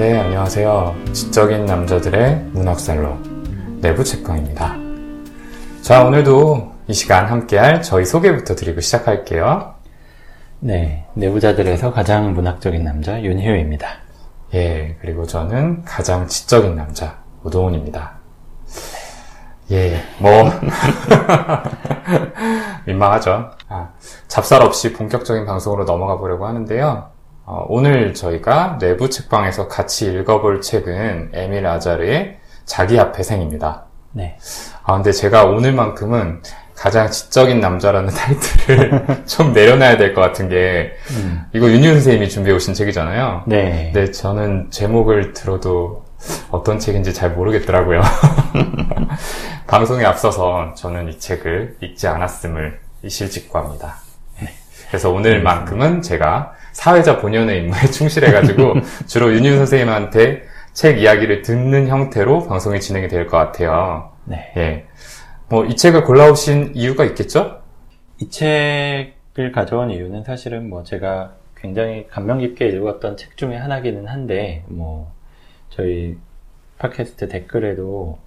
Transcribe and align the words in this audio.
네, 0.00 0.16
안녕하세요. 0.16 0.96
지적인 1.12 1.66
남자들의 1.66 2.46
문학살롱 2.52 3.80
내부 3.82 4.02
책방입니다. 4.02 4.74
자, 5.82 6.04
오늘도 6.04 6.72
이 6.88 6.94
시간 6.94 7.26
함께할 7.26 7.82
저희 7.82 8.06
소개부터 8.06 8.54
드리고 8.54 8.80
시작할게요. 8.80 9.74
네, 10.60 11.04
내부자들에서 11.12 11.92
가장 11.92 12.32
문학적인 12.32 12.82
남자 12.82 13.20
윤희우입니다. 13.20 13.88
예, 14.54 14.96
그리고 15.02 15.26
저는 15.26 15.84
가장 15.84 16.26
지적인 16.26 16.76
남자 16.76 17.18
우동훈입니다. 17.42 18.14
예, 19.70 20.00
뭐 20.18 20.50
민망하죠. 22.88 23.50
아, 23.68 23.90
잡살 24.28 24.62
없이 24.62 24.94
본격적인 24.94 25.44
방송으로 25.44 25.84
넘어가 25.84 26.16
보려고 26.16 26.46
하는데요. 26.46 27.19
어, 27.44 27.64
오늘 27.68 28.14
저희가 28.14 28.78
내부 28.80 29.10
책방에서 29.10 29.68
같이 29.68 30.06
읽어볼 30.12 30.60
책은 30.60 31.30
에밀 31.34 31.66
아자르의 31.66 32.36
자기 32.64 32.98
앞에 32.98 33.22
생입니다. 33.22 33.84
네. 34.12 34.36
아, 34.84 34.94
근데 34.94 35.12
제가 35.12 35.44
오늘만큼은 35.44 36.42
가장 36.76 37.10
지적인 37.10 37.60
남자라는 37.60 38.08
타이틀을 38.14 39.24
좀 39.26 39.52
내려놔야 39.52 39.96
될 39.98 40.14
것 40.14 40.20
같은 40.22 40.48
게, 40.48 40.92
음. 41.10 41.42
이거 41.52 41.68
윤유 41.68 41.92
선생님이 41.92 42.28
준비해 42.28 42.54
오신 42.56 42.74
책이잖아요. 42.74 43.42
네. 43.46 43.90
근데 43.92 44.10
저는 44.12 44.70
제목을 44.70 45.32
들어도 45.34 46.04
어떤 46.50 46.78
책인지 46.78 47.12
잘 47.12 47.30
모르겠더라고요. 47.32 48.00
방송에 49.66 50.04
앞서서 50.04 50.74
저는 50.74 51.08
이 51.08 51.18
책을 51.18 51.76
읽지 51.80 52.06
않았음을 52.08 52.78
이실직고합니다. 53.02 53.96
그래서 54.88 55.10
오늘만큼은 55.10 56.02
제가 56.02 56.52
사회자 56.80 57.18
본연의 57.18 57.58
임무에 57.58 57.82
충실해가지고 57.92 58.74
주로 59.06 59.34
윤유 59.34 59.54
선생님한테 59.54 60.44
책 60.72 60.98
이야기를 60.98 61.42
듣는 61.42 61.88
형태로 61.88 62.46
방송이 62.46 62.80
진행이 62.80 63.08
될 63.08 63.26
것 63.26 63.36
같아요. 63.36 64.12
네. 64.24 64.50
예. 64.56 64.86
뭐, 65.50 65.66
이 65.66 65.76
책을 65.76 66.04
골라오신 66.04 66.72
이유가 66.74 67.04
있겠죠? 67.04 67.60
이 68.18 68.30
책을 68.30 69.52
가져온 69.52 69.90
이유는 69.90 70.24
사실은 70.24 70.70
뭐 70.70 70.82
제가 70.82 71.34
굉장히 71.54 72.06
감명 72.08 72.38
깊게 72.38 72.68
읽었던 72.68 73.18
책 73.18 73.36
중에 73.36 73.56
하나기는 73.56 74.08
한데, 74.08 74.64
뭐, 74.68 75.12
저희 75.68 76.16
팟캐스트 76.78 77.28
댓글에도 77.28 78.18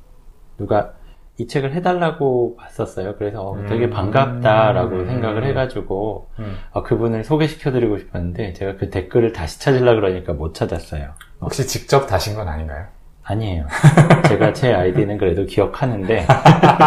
누가 0.59 0.93
이 1.37 1.47
책을 1.47 1.73
해달라고 1.73 2.57
봤었어요. 2.57 3.15
그래서 3.17 3.41
어, 3.41 3.65
되게 3.67 3.85
음. 3.85 3.89
반갑다라고 3.89 4.95
음. 4.97 5.07
생각을 5.07 5.45
해가지고, 5.45 6.29
음. 6.39 6.57
어, 6.71 6.83
그분을 6.83 7.23
소개시켜드리고 7.23 7.97
싶었는데, 7.97 8.53
제가 8.53 8.75
그 8.77 8.89
댓글을 8.91 9.33
다시 9.33 9.59
찾으려 9.59 9.95
그러니까 9.95 10.33
못 10.33 10.53
찾았어요. 10.53 11.09
혹시 11.41 11.65
직접 11.65 12.05
다신 12.05 12.35
건 12.35 12.47
아닌가요? 12.47 12.85
아니에요. 13.23 13.65
제가 14.27 14.53
제 14.53 14.73
아이디는 14.73 15.17
그래도 15.17 15.45
기억하는데, 15.45 16.27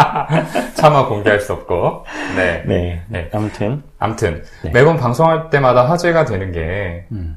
차마 0.75 1.09
공개할 1.09 1.41
수 1.41 1.53
없고. 1.55 2.05
네. 2.37 2.63
네. 2.67 3.03
네. 3.09 3.29
아무튼, 3.33 3.83
암튼, 3.99 4.45
네. 4.63 4.71
매번 4.71 4.97
방송할 4.97 5.51
때마다 5.51 5.89
화제가 5.91 6.25
되는 6.25 6.53
게, 6.53 7.07
음, 7.11 7.37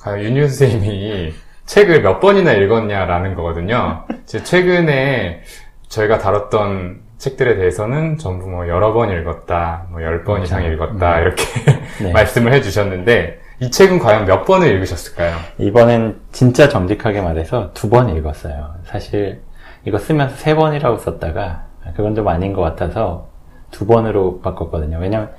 과연 0.00 0.24
윤유 0.24 0.48
선생님이 0.48 1.32
책을 1.64 2.02
몇 2.02 2.20
번이나 2.20 2.52
읽었냐라는 2.52 3.34
거거든요. 3.34 4.04
제 4.26 4.42
최근에 4.42 5.42
저희가 5.90 6.18
다뤘던 6.18 7.00
책들에 7.18 7.56
대해서는 7.56 8.16
전부 8.16 8.48
뭐 8.48 8.66
여러 8.68 8.92
번 8.94 9.10
읽었다, 9.10 9.86
뭐 9.90 10.00
열 10.02 10.24
번 10.24 10.42
이상 10.42 10.62
그렇죠. 10.62 10.74
읽었다, 10.74 11.18
음. 11.18 11.22
이렇게 11.22 11.44
네. 12.02 12.12
말씀을 12.14 12.52
해주셨는데, 12.54 13.40
이 13.60 13.70
책은 13.70 13.98
과연 13.98 14.24
몇 14.24 14.44
번을 14.46 14.68
읽으셨을까요? 14.68 15.36
이번엔 15.58 16.18
진짜 16.32 16.68
정직하게 16.70 17.20
말해서 17.20 17.72
두 17.74 17.90
번 17.90 18.08
읽었어요. 18.16 18.74
사실 18.84 19.42
이거 19.84 19.98
쓰면서 19.98 20.34
세 20.36 20.54
번이라고 20.54 20.96
썼다가 20.96 21.64
그건 21.94 22.14
좀 22.14 22.26
아닌 22.28 22.54
것 22.54 22.62
같아서 22.62 23.28
두 23.70 23.86
번으로 23.86 24.40
바꿨거든요. 24.40 24.98
왜냐면 24.98 25.30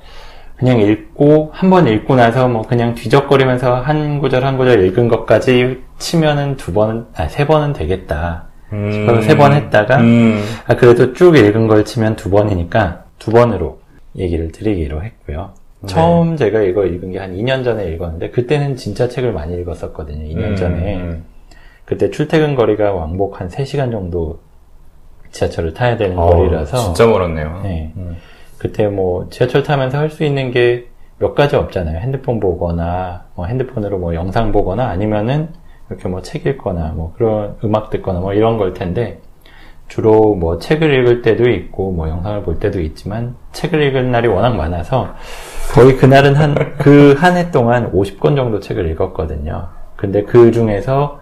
그냥 0.56 0.78
읽고 0.78 1.50
한 1.52 1.70
번 1.70 1.88
읽고 1.88 2.14
나서 2.14 2.46
뭐 2.46 2.62
그냥 2.62 2.94
뒤적거리면서 2.94 3.80
한 3.80 4.20
구절 4.20 4.44
한 4.44 4.56
구절 4.56 4.84
읽은 4.86 5.08
것까지 5.08 5.82
치면은 5.98 6.56
두 6.56 6.72
번은 6.72 7.06
아세 7.16 7.46
번은 7.48 7.72
되겠다. 7.72 8.44
싶어서 8.92 9.22
세번 9.22 9.52
했다가 9.52 9.98
음, 10.00 10.42
아 10.66 10.76
그래도 10.76 11.12
쭉 11.12 11.36
읽은 11.36 11.66
걸 11.68 11.84
치면 11.84 12.16
두 12.16 12.30
번이니까 12.30 13.04
두 13.18 13.30
번으로 13.30 13.80
얘기를 14.16 14.50
드리기로 14.52 15.02
했고요. 15.02 15.50
네. 15.80 15.86
처음 15.88 16.36
제가 16.36 16.62
이거 16.62 16.84
읽은 16.84 17.12
게 17.12 17.18
한 17.18 17.34
2년 17.36 17.64
전에 17.64 17.86
읽었는데 17.92 18.30
그때는 18.30 18.76
진짜 18.76 19.08
책을 19.08 19.32
많이 19.32 19.54
읽었었거든요. 19.60 20.24
2년 20.28 20.50
음, 20.50 20.56
전에. 20.56 20.96
음. 20.96 21.24
그때 21.84 22.10
출퇴근 22.10 22.54
거리가 22.54 22.92
왕복 22.92 23.40
한 23.40 23.48
3시간 23.48 23.90
정도 23.90 24.38
지하철을 25.32 25.74
타야 25.74 25.96
되는 25.96 26.18
어, 26.18 26.26
거리라서 26.26 26.76
진짜 26.76 27.06
멀었네요. 27.06 27.60
네. 27.62 27.92
음. 27.96 28.16
그때 28.58 28.86
뭐 28.86 29.28
지하철 29.30 29.62
타면서 29.62 29.98
할 29.98 30.10
수 30.10 30.24
있는 30.24 30.50
게 30.50 30.92
몇 31.18 31.36
가지 31.36 31.54
없잖아요. 31.54 32.00
핸드폰 32.00 32.40
보거나 32.40 33.26
뭐 33.36 33.46
핸드폰으로 33.46 33.96
뭐 33.98 34.12
영상 34.14 34.50
보거나 34.50 34.88
아니면은 34.88 35.50
이렇게 35.90 36.08
뭐 36.08 36.22
책 36.22 36.46
읽거나 36.46 36.92
뭐 36.96 37.12
그런 37.16 37.56
음악 37.64 37.90
듣거나 37.90 38.20
뭐 38.20 38.32
이런 38.34 38.56
걸 38.58 38.72
텐데 38.74 39.20
주로 39.88 40.34
뭐 40.34 40.58
책을 40.58 40.92
읽을 41.00 41.22
때도 41.22 41.50
있고 41.50 41.92
뭐 41.92 42.08
영상을 42.08 42.42
볼 42.44 42.58
때도 42.58 42.80
있지만 42.80 43.34
책을 43.52 43.82
읽은 43.82 44.10
날이 44.10 44.28
워낙 44.28 44.54
많아서 44.56 45.08
거의 45.74 45.96
그날은 45.96 46.34
한 46.34 46.54
그 46.78 47.14
한 47.20 47.36
해 47.36 47.50
동안 47.50 47.92
50권 47.92 48.36
정도 48.36 48.58
책을 48.60 48.90
읽었거든요. 48.92 49.68
근데 49.96 50.22
그 50.22 50.50
중에서 50.50 51.20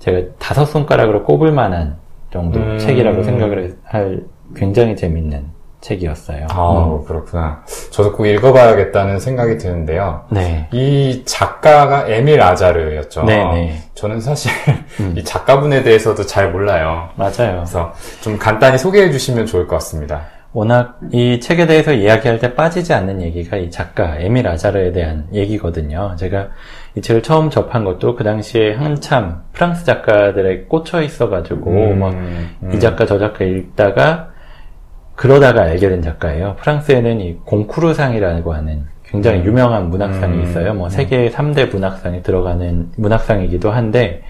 제가 0.00 0.28
다섯 0.38 0.64
손가락으로 0.66 1.24
꼽을 1.24 1.52
만한 1.52 1.96
정도 2.30 2.58
음. 2.60 2.78
책이라고 2.78 3.22
생각을 3.22 3.76
할 3.84 4.22
굉장히 4.54 4.94
재밌는 4.96 5.44
책이었어요. 5.82 6.46
아, 6.50 6.86
음. 6.86 7.04
그렇구나. 7.04 7.62
저도 7.90 8.12
꼭 8.12 8.24
읽어봐야겠다는 8.26 9.18
생각이 9.18 9.58
드는데요. 9.58 10.24
네. 10.30 10.68
이 10.72 11.22
작가가 11.26 12.06
에밀 12.08 12.40
아자르였죠. 12.40 13.24
네네. 13.24 13.82
저는 13.94 14.20
사실 14.20 14.50
음. 15.00 15.14
이 15.16 15.24
작가분에 15.24 15.82
대해서도 15.82 16.24
잘 16.24 16.50
몰라요. 16.50 17.10
맞아요. 17.16 17.56
그래서 17.56 17.92
좀 18.22 18.38
간단히 18.38 18.78
소개해 18.78 19.10
주시면 19.10 19.46
좋을 19.46 19.66
것 19.66 19.76
같습니다. 19.76 20.22
워낙 20.54 20.98
이 21.12 21.40
책에 21.40 21.66
대해서 21.66 21.94
이야기할 21.94 22.38
때 22.38 22.54
빠지지 22.54 22.92
않는 22.92 23.22
얘기가 23.22 23.56
이 23.56 23.70
작가 23.70 24.18
에밀 24.18 24.46
아자르에 24.46 24.92
대한 24.92 25.26
얘기거든요. 25.32 26.14
제가 26.18 26.48
이 26.94 27.00
책을 27.00 27.22
처음 27.22 27.48
접한 27.48 27.84
것도 27.84 28.16
그 28.16 28.22
당시에 28.22 28.74
한참 28.74 29.42
프랑스 29.52 29.84
작가들에 29.86 30.64
꽂혀 30.64 31.00
있어가지고 31.00 31.70
음, 31.70 31.98
막 31.98 32.12
음. 32.12 32.70
이 32.74 32.78
작가 32.78 33.06
저 33.06 33.18
작가 33.18 33.44
읽다가 33.44 34.31
그러다가 35.26 35.62
알게 35.62 35.88
된 35.88 36.02
작가예요. 36.02 36.56
프랑스에는 36.60 37.20
이 37.20 37.36
공쿠르상이라고 37.44 38.54
하는 38.54 38.86
굉장히 39.08 39.38
음. 39.38 39.44
유명한 39.44 39.88
문학상이 39.88 40.36
음. 40.38 40.42
있어요. 40.42 40.74
뭐 40.74 40.88
세계 40.88 41.30
3대 41.30 41.70
문학상에 41.70 42.22
들어가는 42.22 42.88
문학상이기도 42.96 43.70
한데 43.70 44.22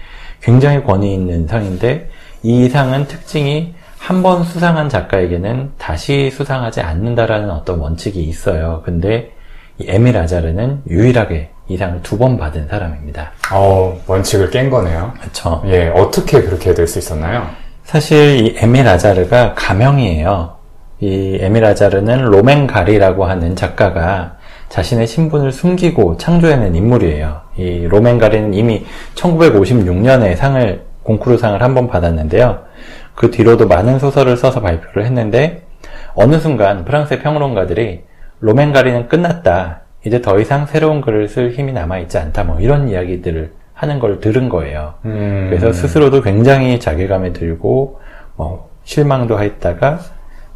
굉장히 0.43 0.83
권위 0.83 1.11
있는 1.15 1.47
상인데 1.47 2.09
이 2.43 2.69
상은 2.69 3.07
특징이 3.07 3.73
한 3.97 4.21
번 4.21 4.43
수상한 4.43 4.87
작가에게는 4.87 5.71
다시 5.79 6.29
수상하지 6.29 6.81
않는다라는 6.81 7.49
어떤 7.49 7.79
원칙이 7.79 8.21
있어요. 8.21 8.83
근데 8.85 9.31
이 9.79 9.85
에밀 9.87 10.15
아자르는 10.15 10.83
유일하게 10.87 11.49
이 11.69 11.77
상을 11.77 12.03
두 12.03 12.19
번 12.19 12.37
받은 12.37 12.67
사람입니다. 12.67 13.31
어, 13.51 13.99
원칙을 14.05 14.51
깬 14.51 14.69
거네요. 14.69 15.11
그렇죠. 15.19 15.63
예, 15.65 15.87
어떻게 15.95 16.39
그렇게 16.43 16.75
될 16.75 16.85
수 16.87 16.99
있었나요? 16.99 17.47
사실 17.83 18.45
이 18.45 18.55
에밀 18.59 18.87
아자르가 18.87 19.55
가명이에요. 19.55 20.61
이 21.03 21.37
에밀 21.41 21.65
아자르는 21.65 22.23
로멘 22.25 22.65
가리라고 22.65 23.25
하는 23.25 23.57
작가가 23.57 24.37
자신의 24.69 25.05
신분을 25.05 25.51
숨기고 25.51 26.15
창조해낸 26.15 26.75
인물이에요. 26.75 27.41
이 27.57 27.85
로멘 27.89 28.19
가리는 28.19 28.53
이미 28.53 28.85
1956년에 29.15 30.37
상을 30.37 30.81
공쿠르상을 31.03 31.61
한 31.61 31.73
번 31.75 31.87
받았는데요. 31.89 32.59
그 33.15 33.29
뒤로도 33.31 33.67
많은 33.67 33.99
소설을 33.99 34.37
써서 34.37 34.61
발표를 34.61 35.05
했는데 35.05 35.63
어느 36.15 36.39
순간 36.39 36.85
프랑스의 36.85 37.19
평론가들이 37.19 38.03
로멘 38.39 38.71
가리는 38.71 39.09
끝났다. 39.09 39.81
이제 40.05 40.21
더 40.21 40.39
이상 40.39 40.65
새로운 40.67 41.01
글을 41.01 41.27
쓸 41.27 41.51
힘이 41.51 41.73
남아있지 41.73 42.17
않다. 42.17 42.45
뭐 42.45 42.59
이런 42.61 42.87
이야기들을 42.87 43.51
하는 43.73 43.99
걸 43.99 44.21
들은 44.21 44.47
거예요. 44.47 44.93
음, 45.03 45.47
그래서 45.49 45.73
스스로도 45.73 46.21
굉장히 46.21 46.79
자괴감에 46.79 47.33
들고 47.33 47.99
뭐 48.37 48.69
실망도 48.85 49.41
했다가 49.41 49.99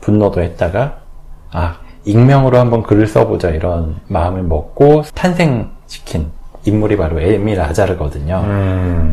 분노도 0.07 0.41
했다가 0.41 0.99
아 1.51 1.79
익명으로 2.05 2.57
한번 2.57 2.83
글을 2.83 3.07
써보자 3.07 3.49
이런 3.49 3.97
마음을 4.07 4.41
먹고 4.41 5.03
탄생시킨 5.13 6.31
인물이 6.63 6.95
바로 6.95 7.19
에밀 7.19 7.59
아자르거든요. 7.59 8.41
음, 8.45 8.49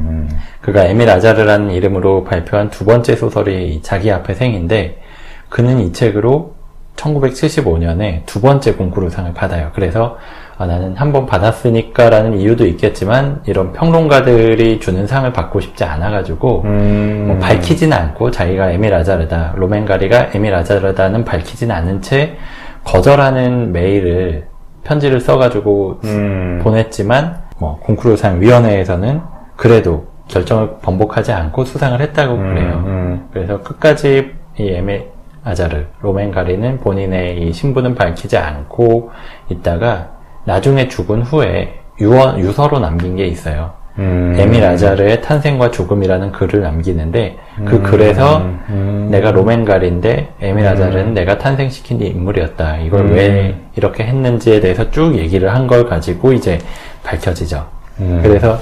음. 0.09 0.39
그가 0.61 0.85
에밀 0.85 1.11
아자르라는 1.11 1.73
이름으로 1.73 2.23
발표한 2.23 2.71
두 2.71 2.85
번째 2.85 3.17
소설이 3.17 3.75
이 3.75 3.83
자기 3.83 4.13
앞에 4.13 4.35
생인데 4.35 5.03
그는 5.49 5.81
이 5.81 5.93
책으로 5.93 6.54
1975년에 6.97 8.25
두 8.27 8.41
번째 8.41 8.75
공쿠르상을 8.75 9.33
받아요. 9.35 9.71
그래서 9.75 10.17
아, 10.57 10.67
나는 10.67 10.95
한 10.97 11.13
번 11.13 11.27
받았으니까라는 11.27 12.39
이유도 12.39 12.67
있겠지만 12.67 13.43
이런 13.47 13.73
평론가들이 13.73 14.79
주는 14.81 15.07
상을 15.07 15.33
받고 15.33 15.61
싶지 15.61 15.85
않아가지고 15.85 16.63
음. 16.65 17.25
뭐 17.29 17.39
밝히진 17.39 17.93
않고 17.93 18.31
자기가 18.31 18.71
에밀 18.71 18.95
아자르다, 18.95 19.55
로맨가리가 19.57 20.31
에밀 20.35 20.55
아자르다는 20.55 21.25
밝히진 21.25 21.71
않은 21.71 22.03
채 22.03 22.37
거절하는 22.85 23.73
메일을 23.73 24.47
편지를 24.85 25.21
써가지고 25.21 26.01
음. 26.05 26.61
보냈지만 26.63 27.43
뭐 27.59 27.79
공쿠르상 27.81 28.41
위원회에서는 28.41 29.21
그래도 29.57 30.07
결정을 30.29 30.77
번복하지 30.83 31.33
않고 31.33 31.65
수상을 31.65 32.01
했다고 32.01 32.37
그래요. 32.37 32.83
음. 32.87 33.29
그래서 33.33 33.61
끝까지 33.63 34.33
이 34.59 34.69
에밀 34.69 35.09
아자르 35.45 35.85
로맨가리는 36.01 36.81
본인의 36.81 37.39
이 37.43 37.53
신분은 37.53 37.95
밝히지 37.95 38.37
않고 38.37 39.11
있다가 39.51 40.11
나중에 40.45 40.89
죽은 40.89 41.23
후에 41.23 41.81
유언, 42.01 42.39
유서로 42.39 42.79
남긴 42.81 43.17
게 43.17 43.27
있어요. 43.27 43.73
음. 43.99 44.35
에밀 44.37 44.65
아자르의 44.65 45.23
탄생과 45.23 45.71
죽음이라는 45.71 46.33
글을 46.33 46.63
남기는데 46.63 47.37
그 47.65 47.81
글에서 47.81 48.39
음. 48.69 49.09
내가 49.11 49.31
로맨갈인데 49.31 50.31
에밀 50.41 50.67
아자르는 50.67 51.15
내가 51.15 51.39
탄생시킨 51.39 52.01
인물이었다. 52.03 52.79
이걸 52.79 53.03
음. 53.03 53.13
왜 53.13 53.55
이렇게 53.77 54.03
했는지에 54.05 54.59
대해서 54.61 54.91
쭉 54.91 55.15
얘기를 55.17 55.55
한 55.55 55.69
걸 55.69 55.87
가지고 55.87 56.33
이제 56.33 56.59
밝혀지죠. 57.05 57.65
음. 58.01 58.19
그래서 58.23 58.59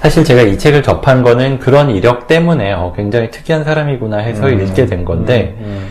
사실 0.00 0.24
제가 0.24 0.42
이 0.42 0.58
책을 0.58 0.82
접한 0.82 1.22
거는 1.22 1.58
그런 1.58 1.90
이력 1.90 2.26
때문에 2.26 2.72
어, 2.72 2.92
굉장히 2.96 3.30
특이한 3.30 3.64
사람이구나 3.64 4.18
해서 4.18 4.48
음. 4.48 4.60
읽게 4.60 4.86
된 4.86 5.04
건데 5.04 5.56
음. 5.60 5.88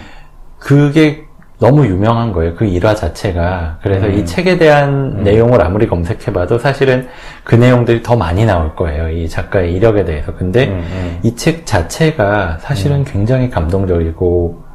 그게 0.60 1.28
너무 1.60 1.86
유명한 1.88 2.34
거예요. 2.34 2.54
그 2.56 2.66
일화 2.66 2.94
자체가. 2.94 3.80
그래서 3.82 4.06
음. 4.06 4.14
이 4.14 4.26
책에 4.26 4.58
대한 4.58 5.24
내용을 5.24 5.60
아무리 5.62 5.88
검색해봐도 5.88 6.60
사실은 6.60 7.08
그 7.44 7.56
내용들이 7.56 8.04
더 8.04 8.16
많이 8.16 8.46
나올 8.46 8.76
거예요. 8.76 9.10
이 9.10 9.28
작가의 9.28 9.74
이력에 9.74 10.06
대해서. 10.06 10.34
근데 10.36 10.68
음, 10.68 10.86
음. 10.92 11.20
이책 11.24 11.66
자체가 11.66 12.60
사실은 12.62 13.04
굉장히 13.04 13.50
감동적이고 13.50 14.68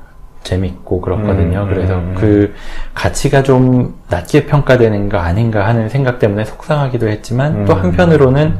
재밌고 0.42 1.00
그렇거든요. 1.00 1.62
음, 1.62 1.68
그래서 1.68 1.94
음, 1.94 2.00
음. 2.00 2.14
그 2.18 2.54
가치가 2.94 3.44
좀 3.44 3.94
낮게 4.10 4.46
평가되는 4.46 5.08
거 5.08 5.18
아닌가 5.18 5.66
하는 5.66 5.88
생각 5.88 6.18
때문에 6.18 6.44
속상하기도 6.44 7.08
했지만 7.08 7.64
또 7.64 7.74
음. 7.74 7.78
한편으로는 7.84 8.56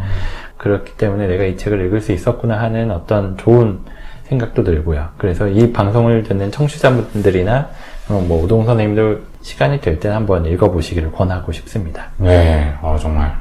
그렇기 0.62 0.92
때문에 0.96 1.26
내가 1.26 1.44
이 1.44 1.56
책을 1.56 1.84
읽을 1.86 2.00
수 2.00 2.12
있었구나 2.12 2.58
하는 2.60 2.90
어떤 2.92 3.36
좋은 3.36 3.80
생각도 4.28 4.62
들고요. 4.64 5.08
그래서 5.18 5.48
이 5.48 5.72
방송을 5.72 6.22
듣는 6.22 6.50
청취자분들이나 6.52 7.68
어, 8.08 8.24
뭐 8.26 8.42
우동 8.42 8.64
선생님도 8.64 9.18
시간이 9.42 9.80
될 9.80 9.98
때 9.98 10.08
한번 10.08 10.46
읽어보시기를 10.46 11.10
권하고 11.12 11.50
싶습니다. 11.52 12.10
네, 12.16 12.72
어, 12.80 12.96
정말. 13.00 13.32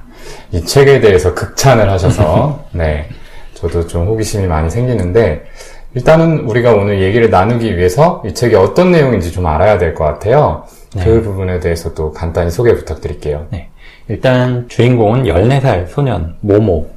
이 0.51 0.62
책에 0.63 1.00
대해서 1.00 1.33
극찬을 1.33 1.89
하셔서, 1.89 2.65
네. 2.73 3.07
저도 3.53 3.88
좀 3.88 4.07
호기심이 4.07 4.47
많이 4.47 4.69
생기는데, 4.69 5.45
일단은 5.94 6.41
우리가 6.41 6.74
오늘 6.74 7.01
얘기를 7.01 7.29
나누기 7.29 7.75
위해서 7.77 8.24
이 8.25 8.33
책이 8.33 8.56
어떤 8.56 8.91
내용인지 8.91 9.31
좀 9.31 9.45
알아야 9.45 9.77
될 9.77 9.94
것 9.94 10.06
같아요. 10.06 10.63
네. 10.95 11.03
그 11.03 11.21
부분에 11.21 11.59
대해서도 11.59 12.12
간단히 12.13 12.50
소개 12.50 12.74
부탁드릴게요. 12.75 13.45
네. 13.51 13.69
일단 14.07 14.67
주인공은 14.67 15.24
14살 15.24 15.88
소년 15.88 16.35
모모. 16.41 16.89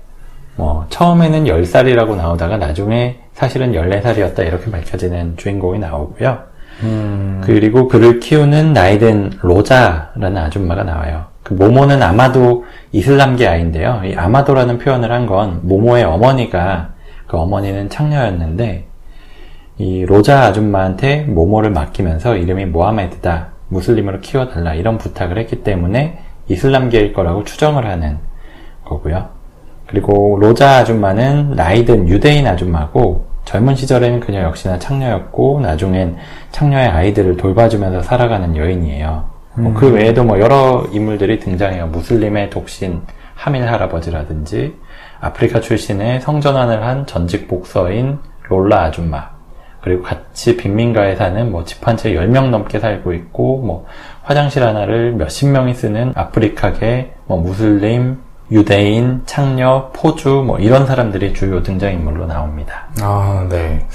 뭐 0.57 0.87
처음에는 0.89 1.45
10살이라고 1.45 2.17
나오다가 2.17 2.57
나중에 2.57 3.19
사실은 3.33 3.73
14살이었다 3.73 4.47
이렇게 4.47 4.71
밝혀지는 4.71 5.37
주인공이 5.37 5.79
나오고요. 5.81 6.39
음, 6.83 7.41
그리고 7.45 7.89
그를 7.89 8.21
키우는 8.21 8.73
나이든 8.73 9.39
로자라는 9.43 10.37
아줌마가 10.37 10.85
나와요. 10.85 11.27
그 11.43 11.55
모모는 11.55 12.03
아마도 12.03 12.65
이슬람계 12.93 13.47
아이인데요. 13.47 14.03
이 14.05 14.15
아마도라는 14.15 14.79
표현을 14.79 15.11
한 15.13 15.27
건 15.27 15.61
모모의 15.63 16.05
어머니가 16.05 16.91
그 17.27 17.37
어머니는 17.37 17.91
창녀였는데 17.91 18.87
이 19.79 20.07
로자 20.07 20.43
아줌마한테 20.43 21.23
모모를 21.25 21.71
맡기면서 21.71 22.37
이름이 22.37 22.67
모하메드다. 22.67 23.49
무슬림으로 23.69 24.21
키워달라. 24.21 24.75
이런 24.75 24.99
부탁을 24.99 25.39
했기 25.39 25.63
때문에 25.65 26.19
이슬람계일 26.49 27.13
거라고 27.13 27.45
추정을 27.45 27.87
하는 27.87 28.19
거고요. 28.85 29.29
그리고 29.99 30.37
로자 30.41 30.79
아줌마는 30.79 31.53
나이든 31.55 32.09
유대인 32.09 32.49
아줌마고 32.49 33.27
젊은 33.45 33.77
시절에는 33.77 34.19
그녀 34.19 34.43
역시나 34.43 34.81
창녀였고 34.81 35.61
나중엔 35.61 36.17
창녀의 36.51 36.89
아이들을 36.89 37.37
돌봐주면서 37.37 38.03
살아가는 38.03 38.57
여인이에요. 38.57 39.25
뭐그 39.55 39.93
외에도 39.93 40.25
뭐 40.25 40.41
여러 40.41 40.85
인물들이 40.91 41.39
등장해요. 41.39 41.87
무슬림의 41.87 42.51
독신 42.51 43.03
하밀 43.37 43.69
할아버지라든지 43.69 44.75
아프리카 45.21 45.61
출신의 45.61 46.23
성전환을 46.23 46.85
한 46.85 47.07
전직 47.07 47.47
복서인 47.47 48.19
롤라 48.49 48.83
아줌마 48.87 49.31
그리고 49.81 50.03
같이 50.03 50.57
빈민가에 50.57 51.15
사는 51.15 51.53
뭐 51.53 51.63
집 51.63 51.87
한 51.87 51.97
채 51.97 52.15
10명 52.15 52.49
넘게 52.49 52.81
살고 52.81 53.13
있고 53.13 53.59
뭐 53.59 53.87
화장실 54.25 54.65
하나를 54.65 55.13
몇십 55.13 55.51
명이 55.51 55.73
쓰는 55.75 56.13
아프리카계 56.17 57.13
뭐 57.27 57.39
무슬림 57.39 58.19
유대인, 58.51 59.23
창녀, 59.27 59.91
포주 59.93 60.43
뭐 60.47 60.59
이런 60.59 60.87
사람들이 60.87 61.35
주요 61.35 61.63
등장인물로 61.63 62.27
나옵니다. 62.27 62.87
아, 63.01 63.47
네. 63.49 63.87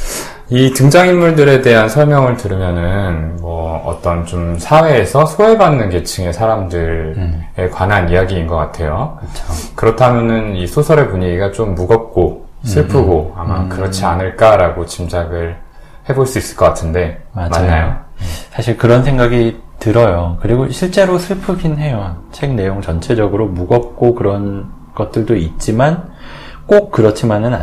이 0.50 0.74
등장인물들에 0.74 1.62
대한 1.62 1.88
설명을 1.88 2.36
들으면은, 2.36 3.38
뭐, 3.40 3.78
어떤 3.86 4.26
좀 4.26 4.58
사회에서 4.58 5.28
소외받는 5.28 5.90
계층의 5.92 6.34
사람들에 6.34 7.70
관한 7.72 8.10
이야기인 8.10 8.48
것 8.48 8.56
같아요. 8.56 9.20
그렇죠. 9.20 9.76
그렇다면은 9.76 10.56
이 10.56 10.66
소설의 10.66 11.10
분위기가 11.10 11.52
좀 11.52 11.76
무겁고 11.76 12.48
슬프고 12.64 13.34
아마 13.38 13.68
그렇지 13.70 14.04
않을까라고 14.04 14.86
짐작을 14.86 15.56
해볼 16.10 16.26
수 16.26 16.40
있을 16.40 16.58
것 16.58 16.66
같은데 16.66 17.22
맞아요. 17.32 17.50
맞나요? 17.52 17.96
사실 18.52 18.76
그런 18.76 19.04
생각이 19.04 19.62
들어요. 19.80 20.38
그리고 20.42 20.70
실제로 20.70 21.18
슬프긴 21.18 21.78
해요. 21.78 22.18
책 22.32 22.54
내용 22.54 22.82
전체적으로 22.82 23.48
무겁고 23.48 24.14
그런 24.14 24.70
것들도 24.94 25.36
있지만 25.38 26.10
꼭 26.66 26.92
그렇지만은 26.92 27.54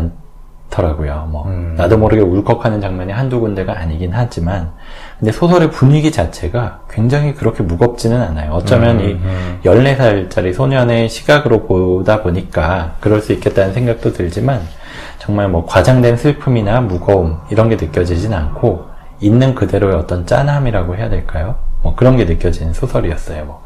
않더라고요. 0.70 1.28
뭐 1.30 1.46
음. 1.46 1.74
나도 1.76 1.98
모르게 1.98 2.22
울컥하는 2.22 2.80
장면이 2.80 3.12
한두 3.12 3.40
군데가 3.40 3.78
아니긴 3.78 4.10
하지만 4.12 4.72
근데 5.19 5.31
소설의 5.31 5.70
분위기 5.70 6.10
자체가 6.10 6.81
굉장히 6.91 7.34
그렇게 7.34 7.62
무겁지는 7.62 8.20
않아요. 8.20 8.52
어쩌면 8.52 9.00
음, 9.00 9.05
이 9.05 9.12
음. 9.12 9.60
14살짜리 9.64 10.55
소년의 10.55 11.08
시각으로 11.08 11.67
보다 11.67 12.22
보니까 12.22 12.96
그럴 13.00 13.20
수 13.20 13.32
있겠다는 13.32 13.74
생각도 13.74 14.12
들지만 14.12 14.60
정말 15.19 15.48
뭐 15.48 15.67
과장된 15.67 16.17
슬픔이나 16.17 16.81
무거움 16.81 17.38
이런 17.50 17.69
게 17.69 17.76
느껴지진 17.76 18.32
않고 18.32 18.95
있는 19.20 19.55
그대로의 19.55 19.94
어떤 19.96 20.27
짠함이라고 20.27 20.96
해야 20.96 21.08
될까요? 21.08 21.56
뭐 21.82 21.94
그런 21.94 22.17
게 22.17 22.25
느껴지는 22.25 22.73
소설이었어요. 22.73 23.44
뭐 23.44 23.65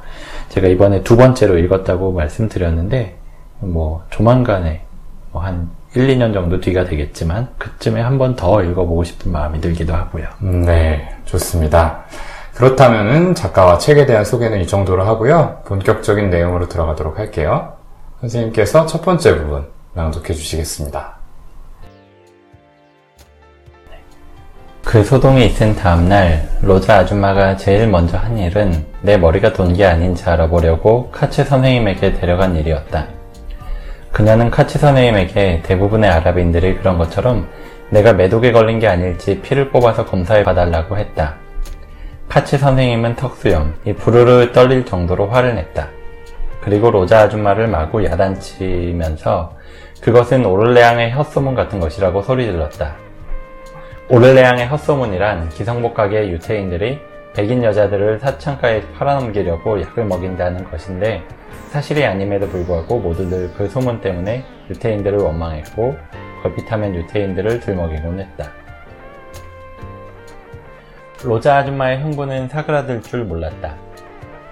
제가 0.50 0.68
이번에 0.68 1.02
두 1.02 1.16
번째로 1.16 1.58
읽었다고 1.58 2.12
말씀드렸는데 2.12 3.16
뭐 3.60 4.04
조만간에 4.10 4.82
뭐 5.32 5.42
한 5.42 5.70
1, 5.94 6.06
2년 6.08 6.32
정도 6.32 6.60
뒤가 6.60 6.84
되겠지만 6.84 7.48
그쯤에 7.58 8.00
한 8.00 8.16
번 8.18 8.36
더 8.36 8.62
읽어보고 8.62 9.02
싶은 9.04 9.32
마음이 9.32 9.60
들기도 9.60 9.92
하고요. 9.94 10.26
음, 10.42 10.62
네, 10.64 11.08
좋습니다. 11.24 12.04
그렇다면은 12.54 13.34
작가와 13.34 13.78
책에 13.78 14.06
대한 14.06 14.24
소개는 14.24 14.60
이 14.60 14.66
정도로 14.66 15.04
하고요. 15.04 15.62
본격적인 15.66 16.30
내용으로 16.30 16.68
들어가도록 16.68 17.18
할게요. 17.18 17.72
선생님께서 18.20 18.86
첫 18.86 19.02
번째 19.02 19.36
부분 19.38 19.66
낭독해 19.94 20.32
주시겠습니다. 20.34 21.19
그 24.90 25.04
소동이 25.04 25.46
있은 25.46 25.76
다음날 25.76 26.48
로자 26.62 26.96
아줌마가 26.96 27.56
제일 27.56 27.86
먼저 27.86 28.18
한 28.18 28.36
일은 28.36 28.84
내 29.02 29.16
머리가 29.16 29.52
돈 29.52 29.72
게 29.72 29.84
아닌지 29.86 30.28
알아보려고 30.28 31.12
카츠 31.12 31.44
선생님에게 31.44 32.14
데려간 32.14 32.56
일이었다. 32.56 33.06
그녀는 34.10 34.50
카츠 34.50 34.80
선생님에게 34.80 35.62
대부분의 35.62 36.10
아랍인들이 36.10 36.78
그런 36.78 36.98
것처럼 36.98 37.46
내가 37.90 38.14
매독에 38.14 38.50
걸린 38.50 38.80
게 38.80 38.88
아닐지 38.88 39.40
피를 39.42 39.70
뽑아서 39.70 40.06
검사해 40.06 40.42
봐달라고 40.42 40.98
했다. 40.98 41.36
카츠 42.28 42.58
선생님은 42.58 43.14
턱수염, 43.14 43.72
이 43.84 43.92
부르르 43.92 44.50
떨릴 44.50 44.84
정도로 44.84 45.28
화를 45.28 45.54
냈다. 45.54 45.86
그리고 46.62 46.90
로자 46.90 47.20
아줌마를 47.20 47.68
마구 47.68 48.04
야단치면서 48.04 49.56
그것은 50.00 50.44
오를레앙의 50.44 51.12
헛소문 51.12 51.54
같은 51.54 51.78
것이라고 51.78 52.22
소리질렀다. 52.22 53.09
오를레앙의 54.12 54.66
헛소문이란 54.66 55.50
기성복가게의 55.50 56.32
유태인들이 56.32 56.98
백인 57.32 57.62
여자들을 57.62 58.18
사창가에 58.18 58.80
팔아넘기려고 58.98 59.80
약을 59.80 60.04
먹인다는 60.04 60.68
것인데 60.68 61.22
사실이 61.68 62.04
아님에도 62.04 62.48
불구하고 62.48 62.98
모두들 62.98 63.52
그 63.56 63.68
소문 63.68 64.00
때문에 64.00 64.44
유태인들을 64.68 65.16
원망했고 65.16 65.96
걸핏하면 66.42 66.96
유태인들을 66.96 67.60
들먹이곤 67.60 68.18
했다. 68.18 68.50
로자 71.22 71.58
아줌마의 71.58 72.00
흥분은 72.02 72.48
사그라들 72.48 73.02
줄 73.02 73.22
몰랐다. 73.22 73.76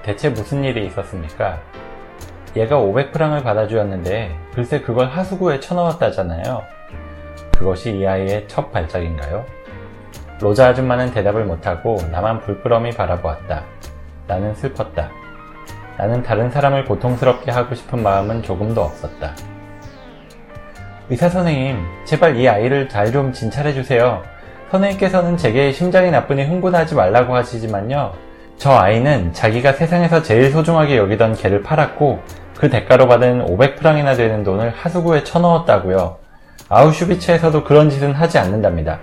대체 0.02 0.28
무슨 0.28 0.62
일이 0.62 0.86
있었습니까? 0.86 1.60
얘가 2.54 2.76
500프랑을 2.76 3.42
받아주었는데 3.42 4.38
글쎄 4.54 4.80
그걸 4.82 5.08
하수구에 5.08 5.58
쳐넣었다잖아요. 5.58 6.77
그것이 7.58 7.98
이 7.98 8.06
아이의 8.06 8.46
첫 8.46 8.70
발작인가요? 8.72 9.44
로자 10.40 10.68
아줌마는 10.68 11.12
대답을 11.12 11.44
못하고 11.44 11.98
나만 12.12 12.40
불끄러미 12.40 12.92
바라보았다. 12.92 13.64
나는 14.28 14.54
슬펐다. 14.54 15.10
나는 15.96 16.22
다른 16.22 16.48
사람을 16.50 16.84
고통스럽게 16.84 17.50
하고 17.50 17.74
싶은 17.74 18.00
마음은 18.02 18.44
조금도 18.44 18.80
없었다. 18.80 19.34
의사 21.10 21.28
선생님, 21.28 21.78
제발 22.04 22.36
이 22.36 22.48
아이를 22.48 22.88
잘 22.88 23.10
좀 23.10 23.32
진찰해 23.32 23.72
주세요. 23.72 24.22
선생님께서는 24.70 25.36
제게 25.36 25.72
심장이 25.72 26.10
나쁘니 26.10 26.44
흥분하지 26.44 26.94
말라고 26.94 27.34
하시지만요. 27.34 28.12
저 28.58 28.72
아이는 28.72 29.32
자기가 29.32 29.72
세상에서 29.72 30.22
제일 30.22 30.52
소중하게 30.52 30.96
여기던 30.98 31.34
개를 31.34 31.62
팔았고 31.62 32.20
그 32.56 32.68
대가로 32.68 33.08
받은 33.08 33.46
500프랑이나 33.46 34.16
되는 34.16 34.44
돈을 34.44 34.70
하수구에 34.70 35.24
쳐넣었다고요. 35.24 36.27
아우슈비츠에서도 36.68 37.64
그런 37.64 37.88
짓은 37.88 38.12
하지 38.12 38.38
않는답니다. 38.38 39.00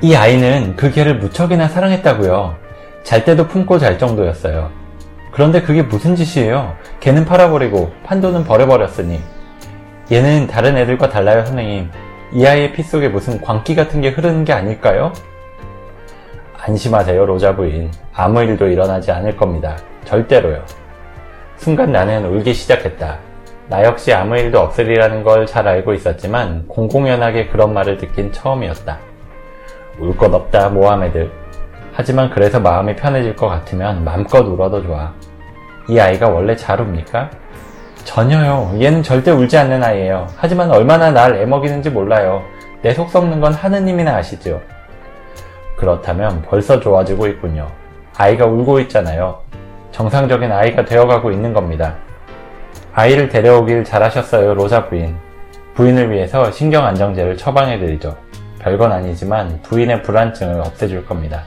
이 0.00 0.14
아이는 0.14 0.76
그 0.76 0.90
개를 0.90 1.16
무척이나 1.16 1.66
사랑했다고요. 1.66 2.56
잘 3.02 3.24
때도 3.24 3.48
품고 3.48 3.78
잘 3.78 3.98
정도였어요. 3.98 4.70
그런데 5.32 5.60
그게 5.60 5.82
무슨 5.82 6.14
짓이에요? 6.14 6.76
개는 7.00 7.24
팔아버리고 7.24 7.92
판도는 8.04 8.44
버려버렸으니. 8.44 9.20
얘는 10.10 10.46
다른 10.46 10.76
애들과 10.76 11.08
달라요, 11.08 11.44
선생님. 11.44 11.90
이 12.32 12.46
아이의 12.46 12.72
피 12.72 12.82
속에 12.82 13.08
무슨 13.08 13.40
광기 13.40 13.74
같은 13.74 14.00
게 14.00 14.10
흐르는 14.10 14.44
게 14.44 14.52
아닐까요? 14.52 15.12
안심하세요, 16.60 17.26
로자 17.26 17.56
부인. 17.56 17.90
아무 18.12 18.40
일도 18.42 18.68
일어나지 18.68 19.10
않을 19.10 19.36
겁니다. 19.36 19.76
절대로요. 20.04 20.62
순간 21.56 21.90
나는 21.90 22.24
울기 22.26 22.54
시작했다. 22.54 23.27
나 23.68 23.84
역시 23.84 24.12
아무 24.14 24.36
일도 24.36 24.58
없으리라는 24.60 25.22
걸 25.24 25.46
잘 25.46 25.68
알고 25.68 25.92
있었지만 25.94 26.66
공공연하게 26.68 27.48
그런 27.48 27.72
말을 27.74 27.98
듣긴 27.98 28.32
처음이었다. 28.32 28.98
울 30.00 30.16
것 30.16 30.32
없다, 30.32 30.68
모하메드. 30.70 31.30
하지만 31.92 32.30
그래서 32.30 32.60
마음이 32.60 32.94
편해질 32.96 33.34
것 33.36 33.48
같으면 33.48 34.04
맘껏 34.04 34.46
울어도 34.46 34.82
좋아. 34.82 35.12
이 35.88 35.98
아이가 35.98 36.28
원래 36.28 36.54
잘 36.54 36.80
웁니까? 36.80 37.30
전혀요. 38.04 38.72
얘는 38.80 39.02
절대 39.02 39.30
울지 39.32 39.58
않는 39.58 39.82
아이예요. 39.82 40.26
하지만 40.36 40.70
얼마나 40.70 41.10
날 41.10 41.36
애먹이는지 41.36 41.90
몰라요. 41.90 42.42
내 42.82 42.94
속 42.94 43.10
썩는 43.10 43.40
건 43.40 43.52
하느님이나 43.52 44.16
아시죠? 44.16 44.60
그렇다면 45.76 46.42
벌써 46.42 46.78
좋아지고 46.80 47.26
있군요. 47.26 47.66
아이가 48.16 48.46
울고 48.46 48.80
있잖아요. 48.80 49.40
정상적인 49.90 50.50
아이가 50.52 50.84
되어가고 50.84 51.32
있는 51.32 51.52
겁니다. 51.52 51.96
아이를 52.98 53.28
데려오길 53.28 53.84
잘하셨어요, 53.84 54.54
로자 54.54 54.88
부인. 54.88 55.16
부인을 55.74 56.10
위해서 56.10 56.50
신경안정제를 56.50 57.36
처방해드리죠. 57.36 58.16
별건 58.58 58.90
아니지만 58.90 59.62
부인의 59.62 60.02
불안증을 60.02 60.60
없애줄 60.62 61.06
겁니다. 61.06 61.44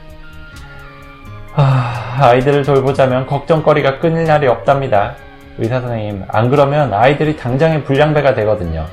아, 1.53 2.19
아이들을 2.21 2.63
돌보자면 2.63 3.27
걱정거리가 3.27 3.99
끊일 3.99 4.23
날이 4.23 4.47
없답니다. 4.47 5.15
의사 5.57 5.81
선생님, 5.81 6.23
안 6.29 6.49
그러면 6.49 6.93
아이들이 6.93 7.35
당장에 7.35 7.83
불량배가 7.83 8.33
되거든요. 8.33 8.85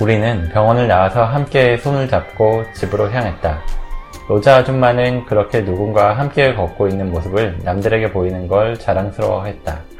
우리는 0.00 0.48
병원을 0.48 0.88
나와서 0.88 1.24
함께 1.24 1.76
손을 1.76 2.08
잡고 2.08 2.64
집으로 2.72 3.10
향했다. 3.10 3.60
로자 4.30 4.56
아줌마는 4.56 5.26
그렇게 5.26 5.62
누군가 5.62 6.16
함께 6.16 6.54
걷고 6.54 6.88
있는 6.88 7.10
모습을 7.10 7.58
남들에게 7.64 8.12
보이는 8.12 8.48
걸 8.48 8.78
자랑스러워했다. 8.78 9.91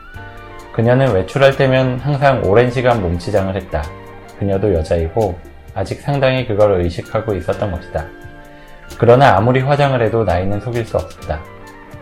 그녀는 0.72 1.12
외출할 1.12 1.56
때면 1.56 1.98
항상 1.98 2.42
오랜 2.44 2.70
시간 2.70 3.02
몸치장을 3.02 3.54
했다. 3.54 3.82
그녀도 4.38 4.72
여자이고 4.72 5.38
아직 5.74 6.00
상당히 6.00 6.46
그걸 6.46 6.80
의식하고 6.80 7.34
있었던 7.34 7.70
것이다. 7.70 8.06
그러나 8.98 9.36
아무리 9.36 9.60
화장을 9.60 10.00
해도 10.00 10.24
나이는 10.24 10.60
속일 10.60 10.84
수 10.86 10.96
없었다. 10.96 11.40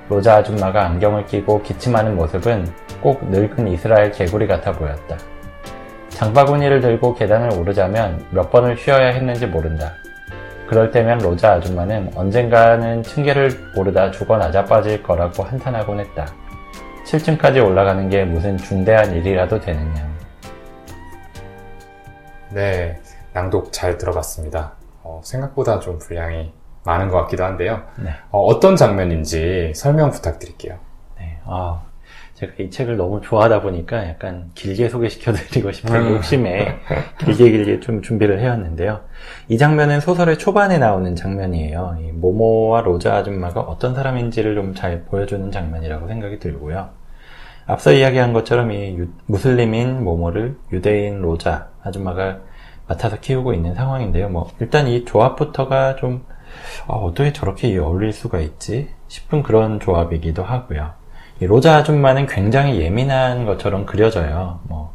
로자 0.08 0.36
아줌마가 0.36 0.86
안경을 0.86 1.26
끼고 1.26 1.62
기침하는 1.62 2.16
모습은 2.16 2.66
꼭 3.00 3.28
늙은 3.30 3.68
이스라엘 3.68 4.10
개구리 4.12 4.46
같아 4.46 4.72
보였다. 4.72 5.16
장바구니를 6.10 6.80
들고 6.80 7.14
계단을 7.14 7.58
오르자면 7.58 8.24
몇 8.30 8.50
번을 8.50 8.76
쉬어야 8.76 9.08
했는지 9.08 9.46
모른다. 9.46 9.94
그럴 10.68 10.90
때면 10.90 11.18
로자 11.18 11.54
아줌마는 11.54 12.12
언젠가는 12.14 13.02
층계를 13.02 13.50
오르다 13.76 14.10
죽어 14.12 14.36
나자빠질 14.36 15.02
거라고 15.02 15.42
한탄하곤 15.42 16.00
했다. 16.00 16.26
7층까지 17.10 17.64
올라가는 17.64 18.08
게 18.08 18.24
무슨 18.24 18.56
중대한 18.56 19.12
일이라도 19.12 19.58
되느냐. 19.58 20.08
네, 22.50 23.00
낭독 23.32 23.72
잘 23.72 23.98
들어봤습니다. 23.98 24.74
어, 25.02 25.20
생각보다 25.24 25.80
좀 25.80 25.98
분량이 25.98 26.52
많은 26.84 27.08
것 27.08 27.16
같기도 27.22 27.44
한데요. 27.44 27.82
네. 27.96 28.10
어, 28.30 28.60
떤 28.60 28.76
장면인지 28.76 29.72
설명 29.74 30.10
부탁드릴게요. 30.10 30.78
네, 31.18 31.40
아, 31.46 31.82
제가 32.34 32.52
이 32.60 32.70
책을 32.70 32.96
너무 32.96 33.20
좋아하다 33.20 33.62
보니까 33.62 34.08
약간 34.08 34.52
길게 34.54 34.88
소개시켜드리고 34.88 35.72
싶은 35.72 35.94
음. 35.94 36.12
욕심에 36.14 36.78
길게 37.18 37.50
길게 37.50 37.80
좀 37.80 38.02
준비를 38.02 38.38
해왔는데요. 38.40 39.00
이 39.48 39.58
장면은 39.58 39.98
소설의 40.00 40.38
초반에 40.38 40.78
나오는 40.78 41.16
장면이에요. 41.16 41.96
이 42.00 42.12
모모와 42.12 42.82
로자 42.82 43.16
아줌마가 43.16 43.62
어떤 43.62 43.96
사람인지를 43.96 44.54
좀 44.54 44.74
잘 44.74 45.02
보여주는 45.02 45.50
장면이라고 45.50 46.06
생각이 46.06 46.38
들고요. 46.38 46.99
앞서 47.72 47.92
이야기한 47.92 48.32
것처럼 48.32 48.72
이 48.72 48.96
유- 48.98 49.08
무슬림인 49.26 50.02
모모를 50.04 50.56
유대인 50.72 51.20
로자 51.22 51.68
아줌마가 51.82 52.38
맡아서 52.88 53.18
키우고 53.20 53.54
있는 53.54 53.74
상황인데요. 53.74 54.28
뭐 54.28 54.50
일단 54.60 54.88
이 54.88 55.04
조합부터가 55.04 55.96
좀 55.96 56.24
아, 56.88 56.94
어떻게 56.94 57.32
저렇게 57.32 57.76
어울릴 57.78 58.12
수가 58.12 58.40
있지 58.40 58.88
싶은 59.08 59.42
그런 59.42 59.78
조합이기도 59.78 60.42
하고요. 60.42 60.90
이 61.40 61.46
로자 61.46 61.76
아줌마는 61.76 62.26
굉장히 62.26 62.80
예민한 62.80 63.46
것처럼 63.46 63.86
그려져요. 63.86 64.60
뭐 64.64 64.92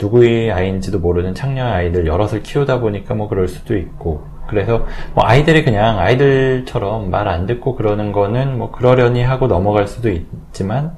누구의 0.00 0.50
아이인지도 0.50 0.98
모르는 0.98 1.34
창녀 1.34 1.64
아이들 1.66 2.06
여럿을 2.06 2.42
키우다 2.42 2.80
보니까 2.80 3.14
뭐 3.14 3.28
그럴 3.28 3.46
수도 3.48 3.76
있고 3.76 4.24
그래서 4.48 4.84
뭐 5.14 5.24
아이들이 5.24 5.64
그냥 5.64 5.98
아이들처럼 6.00 7.10
말 7.10 7.28
안 7.28 7.46
듣고 7.46 7.76
그러는 7.76 8.10
거는 8.10 8.58
뭐 8.58 8.72
그러려니 8.72 9.22
하고 9.22 9.46
넘어갈 9.46 9.86
수도 9.86 10.10
있지만 10.10 10.96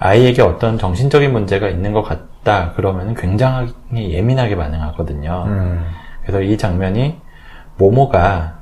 아이에게 0.00 0.42
어떤 0.42 0.78
정신적인 0.78 1.32
문제가 1.32 1.68
있는 1.68 1.92
것 1.92 2.02
같다 2.02 2.72
그러면 2.74 3.14
굉장히 3.14 3.72
예민하게 3.94 4.56
반응하거든요. 4.56 5.44
음, 5.46 5.86
그래서 6.22 6.40
이 6.42 6.56
장면이 6.58 7.18
모모가 7.76 8.54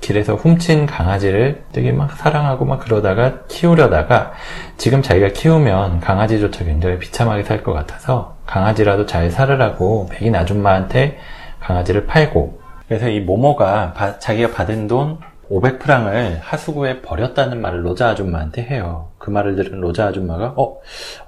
길에서 0.00 0.36
훔친 0.36 0.86
강아지를 0.86 1.64
되게 1.72 1.90
막 1.90 2.12
사랑하고 2.12 2.64
막 2.64 2.78
그러다가 2.78 3.40
키우려다가 3.48 4.32
지금 4.76 5.02
자기가 5.02 5.28
키우면 5.30 5.98
강아지조차 6.00 6.64
굉장히 6.64 6.98
비참하게 7.00 7.42
살 7.42 7.64
것 7.64 7.72
같아서 7.72 8.36
강아지라도 8.46 9.06
잘 9.06 9.30
살으라고 9.32 10.08
백인 10.10 10.36
아줌마한테 10.36 11.18
강아지를 11.60 12.06
팔고 12.06 12.60
그래서 12.86 13.08
이 13.08 13.18
모모가 13.20 13.92
바- 13.94 14.18
자기가 14.20 14.52
받은 14.52 14.86
돈 14.86 15.18
500프랑을 15.50 16.38
하수구에 16.40 17.00
버렸다는 17.00 17.60
말을 17.60 17.84
로자 17.84 18.10
아줌마한테 18.10 18.62
해요. 18.62 19.08
그 19.18 19.30
말을 19.30 19.56
들은 19.56 19.80
로자 19.80 20.08
아줌마가 20.08 20.54
어, 20.56 20.80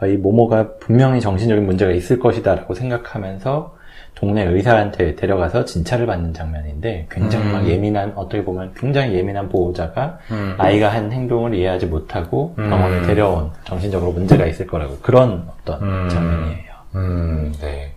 이 0.07 0.17
모모가 0.17 0.77
분명히 0.79 1.21
정신적인 1.21 1.65
문제가 1.65 1.91
있을 1.93 2.19
것이다 2.19 2.55
라고 2.55 2.75
생각하면서 2.75 3.81
동네 4.15 4.45
의사한테 4.45 5.15
데려가서 5.15 5.65
진찰을 5.65 6.07
받는 6.07 6.35
장면인데 6.35 7.07
굉장히 7.11 7.50
막 7.50 7.61
음. 7.61 7.69
예민한 7.69 8.12
어떻게 8.17 8.45
보면 8.45 8.75
굉장히 8.77 9.15
예민한 9.15 9.49
보호자가 9.49 10.19
음, 10.31 10.55
아이가 10.59 10.93
한 10.93 11.11
행동을 11.11 11.55
이해하지 11.55 11.87
못하고 11.87 12.55
음. 12.59 12.69
병원에 12.69 13.03
데려온 13.03 13.50
정신적으로 13.65 14.12
문제가 14.12 14.45
있을 14.47 14.67
거라고 14.67 14.99
그런 15.00 15.49
어떤 15.49 15.83
음. 15.83 16.09
장면이에요. 16.11 16.71
음, 16.97 17.55
네. 17.61 17.95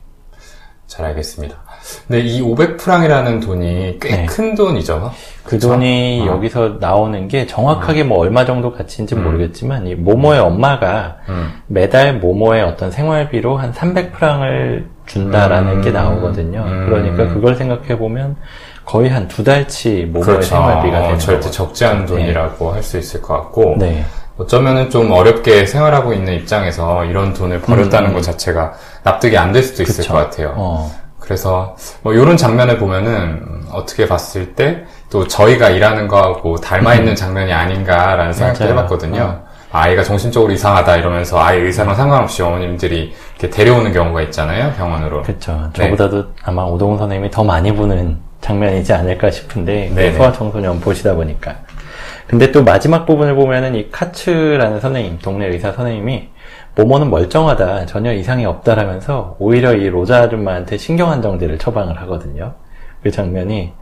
잘 0.88 1.08
알겠습니다. 1.08 1.63
근데 2.08 2.22
이 2.22 2.42
500프랑이라는 2.42 3.44
돈이 3.46 3.98
꽤 4.02 4.10
네. 4.10 4.26
큰 4.26 4.56
돈이죠. 4.56 5.12
그 5.44 5.52
그쵸? 5.52 5.70
돈이 5.70 6.22
어. 6.28 6.34
여기서 6.34 6.78
나오는 6.80 7.28
게 7.28 7.46
정확하게 7.46 8.04
뭐 8.04 8.20
얼마 8.20 8.46
정도 8.46 8.72
가치인지 8.72 9.16
는 9.16 9.22
음. 9.24 9.26
모르겠지만 9.26 9.88
이 9.88 9.96
모모의 9.96 10.40
엄마가 10.40 11.18
음, 11.30 11.52
매달 11.68 12.14
모모의 12.20 12.64
어떤 12.64 12.90
생활비로 12.92 13.58
한 13.58 13.74
300프랑을 13.74 14.86
준다라는 15.06 15.78
음. 15.78 15.82
게 15.82 15.92
나오거든요. 15.92 16.64
음. 16.66 16.86
그러니까 16.88 17.34
그걸 17.34 17.56
생각해 17.56 17.98
보면 17.98 18.38
거의 18.86 19.10
한 19.10 19.28
두 19.28 19.44
달치 19.44 20.06
모모의 20.06 20.24
그렇죠. 20.26 20.48
생활비가 20.50 21.00
어, 21.00 21.02
되는 21.04 21.20
절대 21.20 21.40
거죠. 21.48 21.52
적지 21.52 21.86
않은 21.86 22.06
돈이라고 22.06 22.72
할수 22.74 22.98
있을 22.98 23.22
것 23.22 23.34
같고 23.36 23.76
네. 23.78 24.06
어쩌면은 24.38 24.90
좀 24.90 25.12
어렵게 25.12 25.66
생활하고 25.66 26.12
있는 26.14 26.34
입장에서 26.34 27.06
이런 27.06 27.34
돈을 27.34 27.62
버렸다는 27.62 28.10
음. 28.10 28.14
것 28.16 28.22
자체가 28.24 28.74
납득이 29.04 29.38
안 29.38 29.52
될 29.52 29.62
수도 29.62 29.84
있을 29.84 29.98
그쵸. 30.04 30.14
것 30.14 30.20
같아요. 30.20 30.54
어. 30.58 31.03
그래서 31.24 31.76
뭐 32.04 32.14
이런 32.14 32.38
장면을 32.38 32.78
보면은 32.78 33.42
어떻게 33.72 34.08
봤을 34.08 34.54
때 34.56 34.86
또 35.14 35.28
저희가 35.28 35.70
일하는 35.70 36.08
거하고 36.08 36.56
닮아 36.56 36.96
있는 36.96 37.16
장면이 37.16 37.54
아닌가라는 37.54 38.34
맞아요. 38.36 38.72
해봤거든요. 38.72 39.22
어. 39.22 39.44
아이가 39.72 40.02
정신적으로 40.02 40.52
이상하다 40.52 40.98
이러면서 40.98 41.40
아이 41.40 41.60
의사랑 41.60 41.94
상관없이 41.94 42.42
어머님들이 42.42 43.14
이렇게 43.38 43.56
데려오는 43.56 43.94
경우가 43.94 44.24
있잖아요, 44.24 44.74
병원으로. 44.74 45.22
그렇죠. 45.22 45.70
네. 45.78 45.84
저보다도 45.84 46.26
아마 46.44 46.64
오동훈 46.64 46.98
선생님이 46.98 47.30
더 47.30 47.44
많이 47.44 47.72
보는 47.72 48.18
장면이지 48.42 48.92
않을까 48.92 49.30
싶은데 49.30 49.90
그 49.90 49.94
네네. 49.94 50.14
소아 50.18 50.32
청소년 50.32 50.80
보시다 50.80 51.14
보니까. 51.14 51.58
근데 52.26 52.52
또 52.52 52.64
마지막 52.64 53.06
부분을 53.06 53.36
보면은 53.36 53.76
이 53.76 53.92
카츠라는 53.92 54.80
선생님, 54.80 55.20
동네 55.20 55.46
의사 55.46 55.72
선생님이 55.74 56.30
모모는 56.76 57.10
멀쩡하다, 57.10 57.86
전혀 57.86 58.14
이상이 58.14 58.46
없다라면서 58.46 59.36
오히려 59.40 59.74
이 59.74 59.90
로자 59.90 60.24
아줌마한테 60.24 60.78
신경 60.78 61.12
안정제를 61.12 61.60
처방을 61.60 62.02
하거든요. 62.02 62.54
그 63.04 63.12
장면이 63.12 63.74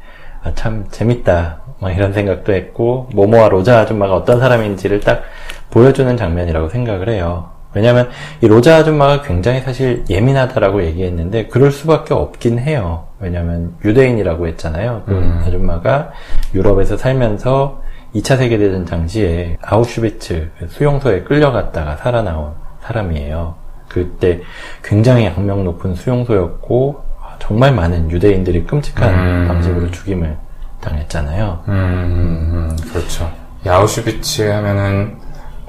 아, 0.43 0.51
참 0.55 0.86
재밌다, 0.89 1.62
막 1.79 1.91
이런 1.91 2.13
생각도 2.13 2.53
했고 2.53 3.10
모모와 3.13 3.50
로자 3.50 3.79
아줌마가 3.79 4.15
어떤 4.15 4.39
사람인지를 4.39 5.00
딱 5.01 5.21
보여주는 5.69 6.15
장면이라고 6.17 6.69
생각을 6.69 7.10
해요. 7.10 7.50
왜냐하면 7.74 8.10
이 8.41 8.48
로자 8.48 8.77
아줌마가 8.77 9.21
굉장히 9.21 9.62
사실 9.62 10.03
예민하다라고 10.10 10.83
얘기했는데 10.83 11.48
그럴 11.48 11.71
수밖에 11.71 12.13
없긴 12.13 12.60
해요. 12.60 13.05
왜냐하면 13.19 13.75
유대인이라고 13.86 14.48
했잖아요. 14.48 15.03
그 15.05 15.13
음. 15.13 15.41
아줌마가 15.45 16.12
유럽에서 16.53 16.98
살면서 16.98 17.81
2차 18.15 18.38
세계대전 18.38 18.83
당시에 18.83 19.57
아우슈비츠 19.62 20.50
수용소에 20.67 21.21
끌려갔다가 21.21 21.95
살아나온 21.95 22.53
사람이에요. 22.83 23.55
그때 23.88 24.41
굉장히 24.83 25.27
악명 25.27 25.63
높은 25.63 25.95
수용소였고 25.95 27.03
정말 27.39 27.73
많은 27.73 28.09
유대인들이 28.11 28.65
끔찍한 28.65 29.13
음. 29.13 29.47
방식으로 29.47 29.91
죽임을 29.91 30.38
당했잖아요. 30.79 31.63
음, 31.67 31.73
음, 31.73 32.77
그렇죠. 32.91 33.29
야우슈비츠 33.65 34.50
하면은 34.50 35.17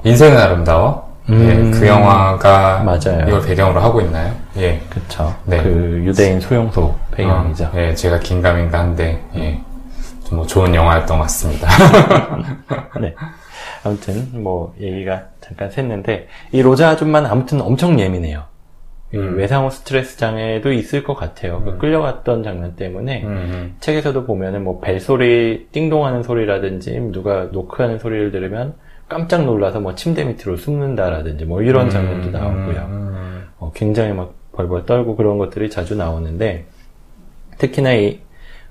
인생은 0.03 0.37
아름다워. 0.37 1.11
음. 1.29 1.71
예, 1.73 1.79
그 1.79 1.87
영화가 1.87 2.83
맞아요. 2.83 3.25
이걸 3.27 3.41
배경으로 3.41 3.79
하고 3.79 4.01
있나요? 4.01 4.33
예. 4.57 4.81
그쵸. 4.89 5.33
네. 5.45 5.61
그 5.63 6.01
유대인 6.03 6.39
수용소 6.39 6.93
배경이죠. 7.11 7.65
어, 7.65 7.71
예, 7.75 7.95
제가 7.95 8.19
긴가민가 8.19 8.79
한데, 8.79 9.23
예. 9.35 9.61
좀 10.27 10.37
뭐 10.37 10.45
좋은 10.47 10.73
영화였던 10.73 11.17
것 11.17 11.23
같습니다. 11.23 11.67
네. 12.99 13.13
아무튼 13.83 14.29
뭐 14.43 14.73
얘기가 14.79 15.29
잠깐 15.41 15.69
샜는데 15.69 16.25
이 16.51 16.61
로자 16.61 16.89
아줌마는 16.89 17.29
아무튼 17.29 17.61
엄청 17.61 17.99
예민해요. 17.99 18.45
이 19.13 19.17
음. 19.17 19.37
외상후 19.37 19.69
스트레스 19.69 20.17
장애도 20.17 20.73
있을 20.73 21.03
것 21.03 21.13
같아요. 21.13 21.61
그 21.63 21.71
음. 21.71 21.77
끌려갔던 21.79 22.43
장면 22.43 22.75
때문에 22.75 23.23
음, 23.23 23.75
책에서도 23.79 24.25
보면은 24.25 24.63
뭐 24.63 24.79
벨소리, 24.79 25.67
띵동하는 25.71 26.23
소리라든지 26.23 26.99
누가 27.11 27.43
노크하는 27.51 27.99
소리를 27.99 28.31
들으면 28.31 28.73
깜짝 29.07 29.45
놀라서 29.45 29.79
뭐 29.79 29.93
침대 29.93 30.23
밑으로 30.23 30.57
숨는다라든지 30.57 31.45
뭐 31.45 31.61
이런 31.61 31.89
장면도 31.91 32.31
나오고요. 32.31 32.87
음, 32.89 33.47
어, 33.59 33.71
굉장히 33.75 34.13
막 34.13 34.33
벌벌 34.53 34.85
떨고 34.85 35.15
그런 35.15 35.37
것들이 35.37 35.69
자주 35.69 35.95
나오는데 35.95 36.65
특히나 37.59 37.93
이 37.93 38.19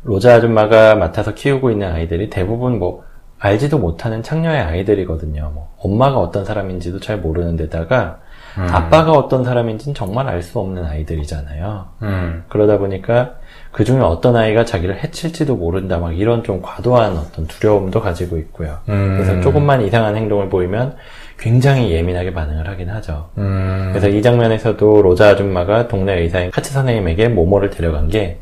로자 0.02 0.35
아줌마가 0.35 0.97
맡아서 0.97 1.35
키우고 1.35 1.71
있는 1.71 1.92
아이들이 1.92 2.31
대부분 2.31 2.81
뭐 2.81 3.04
알지도 3.42 3.78
못하는 3.78 4.22
창녀의 4.22 4.61
아이들이거든요. 4.61 5.50
뭐 5.52 5.75
엄마가 5.78 6.18
어떤 6.18 6.44
사람인지도 6.44 7.00
잘 7.00 7.18
모르는 7.18 7.56
데다가 7.56 8.20
음. 8.56 8.66
아빠가 8.70 9.11
어떤 9.12 9.42
사람인지는 9.42 9.94
정말 9.94 10.28
알 10.28 10.42
수 10.42 10.61
없는 10.61 10.84
아이들이잖아요. 10.84 11.87
음, 12.02 12.44
그러다 12.49 12.78
보니까 12.78 13.34
그 13.72 13.82
중에 13.84 13.99
어떤 13.99 14.37
아이가 14.37 14.64
자기를 14.64 15.02
해칠지도 15.02 15.56
모른다 15.56 15.99
막 15.99 16.16
이런 16.16 16.44
좀 16.44 16.61
과도한 16.62 17.16
어떤 17.16 17.46
두려움도 17.49 18.00
가지고 18.00 18.37
있고요. 18.38 18.78
음. 18.88 19.14
그래서 19.16 19.40
조금만 19.40 19.82
이상한 19.82 20.14
행동을 20.16 20.48
보이면 20.48 20.94
굉장히 21.37 21.90
예민하게 21.90 22.33
반응을 22.33 22.68
하긴 22.68 22.90
하죠. 22.90 23.31
음, 23.38 23.88
그래서 23.92 24.09
이 24.09 24.22
장면에서도 24.22 25.02
로자 25.02 25.31
아줌마가 25.31 25.88
동네 25.88 26.20
의사인 26.20 26.52
카츠 26.52 26.72
선생님에게 26.72 27.28
모모를 27.28 27.70
데려간 27.70 28.09
게 28.09 28.38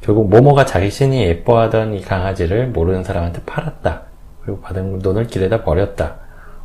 결국 0.00 0.28
모모가 0.30 0.64
자신이 0.64 1.24
예뻐하던 1.24 1.94
이 1.94 2.02
강아지를 2.02 2.68
모르는 2.68 3.02
사람한테 3.02 3.40
팔았다. 3.46 4.13
그리고 4.44 4.60
받은 4.60 5.00
돈을 5.00 5.26
길에다 5.26 5.64
버렸다. 5.64 6.16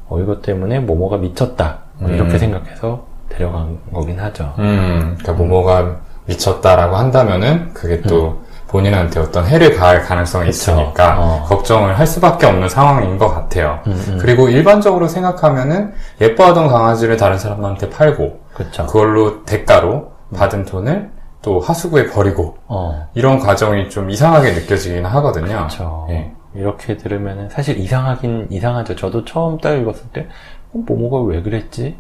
어, 0.08 0.20
이것 0.20 0.42
때문에 0.42 0.80
모모가 0.80 1.18
미쳤다. 1.18 1.80
뭐 1.98 2.10
이렇게 2.10 2.34
음. 2.34 2.38
생각해서 2.38 3.06
데려간 3.30 3.78
거긴 3.94 4.20
하죠. 4.20 4.54
음, 4.60 5.16
그러니까 5.20 5.34
모모가 5.34 5.98
미쳤다라고 6.26 6.96
한다면은 6.96 7.74
그게 7.74 8.02
또 8.02 8.42
본인한테 8.68 9.20
어떤 9.20 9.46
해를 9.46 9.76
가할 9.76 10.04
가능성이 10.04 10.46
음. 10.46 10.52
그쵸. 10.52 10.72
있으니까 10.72 11.18
어. 11.20 11.46
걱정을 11.48 11.98
할 11.98 12.06
수밖에 12.06 12.46
없는 12.48 12.70
상황인 12.70 13.18
것 13.18 13.30
같아요. 13.30 13.80
음, 13.88 13.92
음. 14.08 14.18
그리고 14.22 14.50
일반적으로 14.50 15.08
생각하면은 15.08 15.94
예뻐하던 16.22 16.68
강아지를 16.68 17.18
다른 17.18 17.38
사람한테 17.38 17.90
팔고 17.90 18.40
그렇죠. 18.54 18.86
그걸로 18.88 19.44
대가로 19.46 20.12
받은 20.36 20.66
돈을 20.66 21.10
또 21.42 21.60
하수구에 21.60 22.08
버리고 22.08 22.58
어, 22.68 23.08
이런 23.14 23.40
과정이 23.40 23.90
좀 23.90 24.10
이상하게 24.10 24.52
느껴지긴 24.52 25.06
하거든요. 25.06 25.68
예. 26.10 26.32
이렇게 26.54 26.98
들으면은 26.98 27.50
사실 27.50 27.78
이상하긴 27.78 28.48
이상하죠. 28.50 28.96
저도 28.96 29.26
처음 29.26 29.58
딱 29.60 29.76
읽었을 29.76 30.10
때 30.12 30.28
어, 30.74 30.84
모모가 30.86 31.22
왜 31.22 31.42
그랬지? 31.42 31.96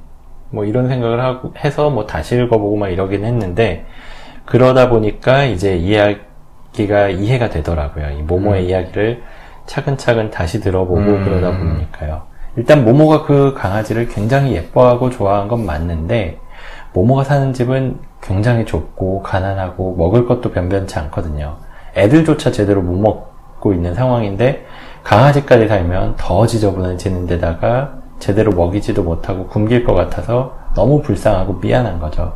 뭐 0.52 0.66
이런 0.66 0.88
생각을 0.88 1.22
하고 1.22 1.54
해서 1.64 1.90
뭐 1.90 2.06
다시 2.08 2.36
읽어보고 2.36 2.76
막 2.78 2.90
이러긴 2.90 3.24
했는데 3.24 3.86
그러다 4.46 4.90
보니까 4.90 5.46
이제 5.46 5.78
이야기가 5.78 7.10
이해가 7.10 7.50
되더라고요. 7.50 8.10
이 8.18 8.22
모모의 8.24 8.64
음. 8.64 8.70
이야기를 8.70 9.22
차근차근 9.68 10.32
다시 10.32 10.60
들어보고 10.60 11.00
음. 11.00 11.24
그러다 11.24 11.56
보니까요. 11.56 12.24
일단 12.56 12.84
모모가 12.84 13.24
그 13.24 13.54
강아지를 13.56 14.08
굉장히 14.08 14.54
예뻐하고 14.54 15.12
좋아한 15.12 15.48
건 15.48 15.66
맞는데 15.66 16.40
모모가 16.94 17.24
사는 17.24 17.54
집은 17.54 18.00
굉장히 18.22 18.66
좁고 18.66 19.22
가난하고 19.22 19.96
먹을 19.96 20.26
것도 20.26 20.52
변변치 20.52 20.98
않거든요. 20.98 21.58
애들조차 21.96 22.52
제대로 22.52 22.82
못 22.82 22.98
먹 23.00 23.29
고 23.60 23.74
있는 23.74 23.94
상황인데 23.94 24.66
강아지까지 25.04 25.68
살면 25.68 26.16
더 26.18 26.46
지저분해지는 26.46 27.28
데다가 27.28 27.94
제대로 28.20 28.52
먹이지도 28.52 29.04
못하고 29.04 29.48
굶길 29.48 29.84
것 29.84 29.94
같아서 29.94 30.58
너무 30.76 31.02
불쌍하고 31.02 31.60
미안한 31.62 32.00
거죠. 32.00 32.34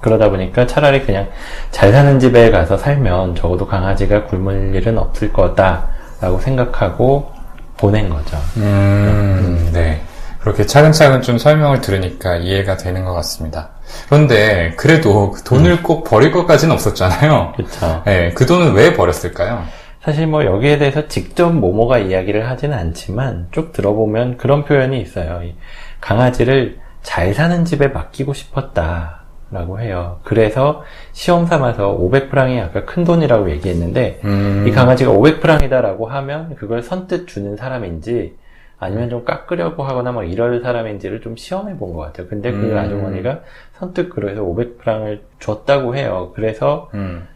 그러다 0.00 0.28
보니까 0.30 0.66
차라리 0.66 1.04
그냥 1.04 1.28
잘 1.70 1.92
사는 1.92 2.20
집에 2.20 2.50
가서 2.50 2.76
살면 2.76 3.36
적어도 3.36 3.66
강아지가 3.66 4.24
굶을 4.24 4.74
일은 4.74 4.98
없을 4.98 5.32
거다라고 5.32 6.38
생각하고 6.40 7.32
보낸 7.76 8.08
거죠. 8.08 8.36
음, 8.58 9.70
네. 9.72 10.02
그렇게 10.40 10.66
차근차근 10.66 11.22
좀 11.22 11.38
설명을 11.38 11.80
들으니까 11.80 12.36
이해가 12.36 12.76
되는 12.76 13.06
것 13.06 13.14
같습니다. 13.14 13.70
그런데 14.06 14.74
그래도 14.76 15.30
그 15.30 15.42
돈을 15.42 15.70
음. 15.70 15.82
꼭 15.82 16.04
버릴 16.04 16.32
것까지는 16.32 16.74
없었잖아요. 16.74 17.54
그렇죠. 17.56 18.02
네, 18.04 18.30
그 18.34 18.44
돈은 18.44 18.74
왜 18.74 18.92
버렸을까요? 18.92 19.64
사실 20.04 20.26
뭐 20.26 20.44
여기에 20.44 20.78
대해서 20.78 21.08
직접 21.08 21.50
모모가 21.50 21.98
이야기를 21.98 22.46
하지는 22.48 22.76
않지만 22.76 23.48
쭉 23.52 23.72
들어보면 23.72 24.36
그런 24.36 24.64
표현이 24.64 25.00
있어요. 25.00 25.42
이 25.44 25.54
강아지를 26.00 26.78
잘 27.02 27.32
사는 27.32 27.64
집에 27.64 27.88
맡기고 27.88 28.34
싶었다 28.34 29.22
라고 29.50 29.80
해요. 29.80 30.20
그래서 30.24 30.82
시험 31.12 31.46
삼아서 31.46 31.96
500프랑이 31.98 32.62
아까 32.62 32.84
큰 32.84 33.04
돈이라고 33.04 33.50
얘기했는데 33.52 34.20
음, 34.24 34.66
이 34.68 34.72
강아지가 34.72 35.10
500프랑이다라고 35.12 36.06
하면 36.06 36.54
그걸 36.56 36.82
선뜻 36.82 37.26
주는 37.26 37.56
사람인지 37.56 38.36
아니면 38.78 39.08
좀 39.08 39.24
깎으려고 39.24 39.84
하거나 39.84 40.12
막 40.12 40.24
이럴 40.30 40.60
사람인지를 40.60 41.22
좀 41.22 41.36
시험해 41.36 41.78
본 41.78 41.94
것 41.94 42.00
같아요. 42.00 42.26
근데 42.28 42.50
그 42.52 42.72
음. 42.72 42.76
아주머니가 42.76 43.40
선뜻 43.78 44.10
그래서 44.10 44.42
500프랑을 44.42 45.20
줬다고 45.40 45.96
해요. 45.96 46.32
그래서 46.34 46.90
음, 46.92 47.26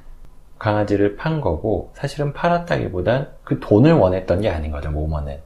강아지를 0.59 1.17
판 1.17 1.41
거고 1.41 1.91
사실은 1.95 2.33
팔았다기보단 2.33 3.29
그 3.45 3.61
돈을 3.61 3.93
원했던 3.93 4.41
게 4.41 4.49
아닌 4.49 4.71
거죠 4.71 4.91
모모는 4.91 5.39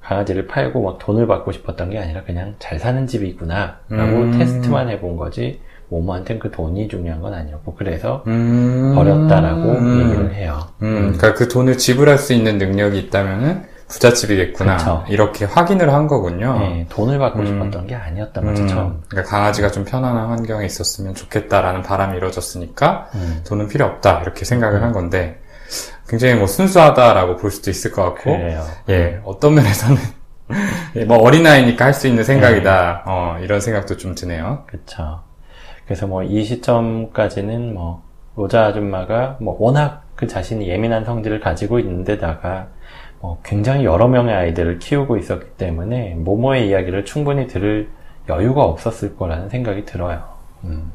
강아지를 0.00 0.46
팔고 0.46 0.82
막 0.82 0.98
돈을 0.98 1.26
받고 1.26 1.52
싶었던 1.52 1.90
게 1.90 1.98
아니라 1.98 2.24
그냥 2.24 2.56
잘 2.58 2.78
사는 2.78 3.06
집이 3.06 3.28
있구나 3.28 3.78
라고 3.88 4.18
음. 4.18 4.32
테스트만 4.32 4.88
해본 4.88 5.16
거지 5.16 5.60
모모한테는 5.88 6.40
그 6.40 6.50
돈이 6.50 6.88
중요한 6.88 7.20
건 7.20 7.34
아니었고 7.34 7.74
그래서 7.74 8.24
음, 8.26 8.92
버렸다라고 8.94 9.70
음, 9.72 10.00
얘기를 10.00 10.34
해요. 10.34 10.58
음, 10.80 10.96
그러니까 10.96 11.34
그 11.34 11.48
돈을 11.48 11.76
지불할 11.76 12.18
수 12.18 12.32
있는 12.32 12.58
능력이 12.58 12.98
있다면은 12.98 13.71
부잣집이겠구나. 13.92 14.76
그쵸. 14.78 15.04
이렇게 15.08 15.44
확인을 15.44 15.92
한 15.92 16.06
거군요. 16.06 16.58
네, 16.58 16.86
돈을 16.88 17.18
받고 17.18 17.40
음. 17.40 17.46
싶었던 17.46 17.86
게 17.86 17.94
아니었던 17.94 18.44
거죠 18.44 18.62
음, 18.62 19.02
그러니까 19.08 19.30
강아지가 19.30 19.70
좀 19.70 19.84
편안한 19.84 20.28
환경에 20.28 20.64
있었으면 20.66 21.14
좋겠다라는 21.14 21.82
바람이 21.82 22.16
이루어졌으니까 22.16 23.08
음, 23.14 23.42
돈은 23.46 23.68
필요 23.68 23.84
없다 23.86 24.20
이렇게 24.22 24.44
생각을 24.44 24.82
한 24.82 24.92
건데 24.92 25.40
굉장히 26.08 26.34
뭐 26.34 26.46
순수하다라고 26.46 27.36
볼 27.36 27.50
수도 27.50 27.70
있을 27.70 27.92
것 27.92 28.02
같고 28.02 28.36
그래요 28.36 28.64
예 28.88 29.20
어떤 29.24 29.54
면에서는 29.54 29.96
예, 30.96 31.04
뭐 31.04 31.18
어린아이니까 31.18 31.84
할 31.84 31.94
수 31.94 32.06
있는 32.08 32.24
생각이다 32.24 33.04
어, 33.06 33.38
이런 33.40 33.60
생각도 33.60 33.96
좀 33.96 34.14
드네요. 34.14 34.64
그쵸 34.66 35.20
그래서 35.86 36.06
뭐 36.06 36.22
이 36.24 36.44
시점까지는 36.44 37.74
뭐 37.74 38.02
로자 38.36 38.64
아줌마가 38.66 39.36
뭐 39.40 39.56
워낙 39.58 40.02
그 40.14 40.26
자신이 40.26 40.68
예민한 40.68 41.04
성질을 41.04 41.40
가지고 41.40 41.78
있는데다가 41.78 42.68
뭐 43.22 43.38
굉장히 43.44 43.84
여러 43.84 44.08
명의 44.08 44.34
아이들을 44.34 44.80
키우고 44.80 45.16
있었기 45.16 45.50
때문에 45.56 46.16
모모의 46.16 46.68
이야기를 46.68 47.04
충분히 47.04 47.46
들을 47.46 47.88
여유가 48.28 48.64
없었을 48.64 49.16
거라는 49.16 49.48
생각이 49.48 49.84
들어요. 49.84 50.24
음. 50.64 50.90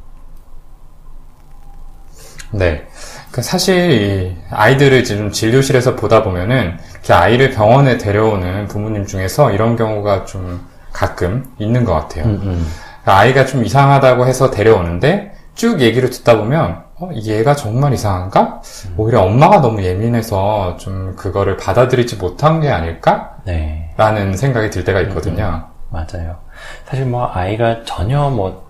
네. 2.52 2.86
그 3.32 3.42
사실 3.42 4.36
아이들을 4.50 5.06
지금 5.06 5.32
진료실에서 5.32 5.96
보다 5.96 6.22
보면은 6.22 6.78
아이를 7.10 7.52
병원에 7.52 7.98
데려오는 7.98 8.68
부모님 8.68 9.06
중에서 9.06 9.52
이런 9.52 9.78
경우가 9.78 10.26
좀 10.26 10.66
가끔 10.92 11.46
있는 11.60 11.86
것 11.86 11.94
같아요. 11.94 12.26
음, 12.26 12.42
음. 12.44 12.68
아이가 13.06 13.46
좀 13.46 13.64
이상하다고 13.64 14.26
해서 14.28 14.52
데려오는데 14.52 15.34
쭉 15.56 15.80
얘기를 15.80 16.10
듣다 16.10 16.38
보면 16.38 16.84
어, 17.00 17.10
얘가 17.14 17.56
정말 17.56 17.94
이상한가? 17.94 18.62
음. 18.88 18.94
오히려 18.98 19.22
엄마가 19.22 19.62
너무 19.62 19.84
예민해서 19.84 20.78
좀 20.78 21.16
그거를 21.16 21.56
받아들이지 21.58 22.16
못한 22.16 22.60
게 22.60 22.70
아닐까? 22.70 23.38
네. 23.46 23.94
라는 23.98 24.36
생각이 24.36 24.72
들 24.72 24.84
때가 24.84 25.02
있거든요. 25.02 25.64
음, 25.66 25.92
맞아요. 25.92 26.38
사실 26.86 27.06
뭐 27.06 27.30
아이가 27.32 27.84
전혀 27.84 28.30
뭐 28.30 28.66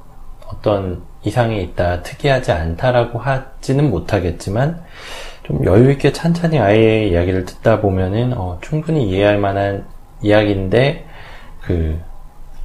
어떤 0.47 1.03
이상이 1.23 1.61
있다, 1.61 2.03
특이하지 2.03 2.51
않다라고 2.51 3.19
하지는 3.19 3.89
못하겠지만, 3.89 4.81
좀 5.43 5.65
여유 5.65 5.91
있게 5.91 6.11
찬찬히 6.13 6.59
아이의 6.59 7.11
이야기를 7.11 7.45
듣다 7.45 7.81
보면은, 7.81 8.33
어, 8.35 8.57
충분히 8.61 9.09
이해할 9.09 9.37
만한 9.37 9.85
이야기인데, 10.21 11.05
그, 11.61 11.99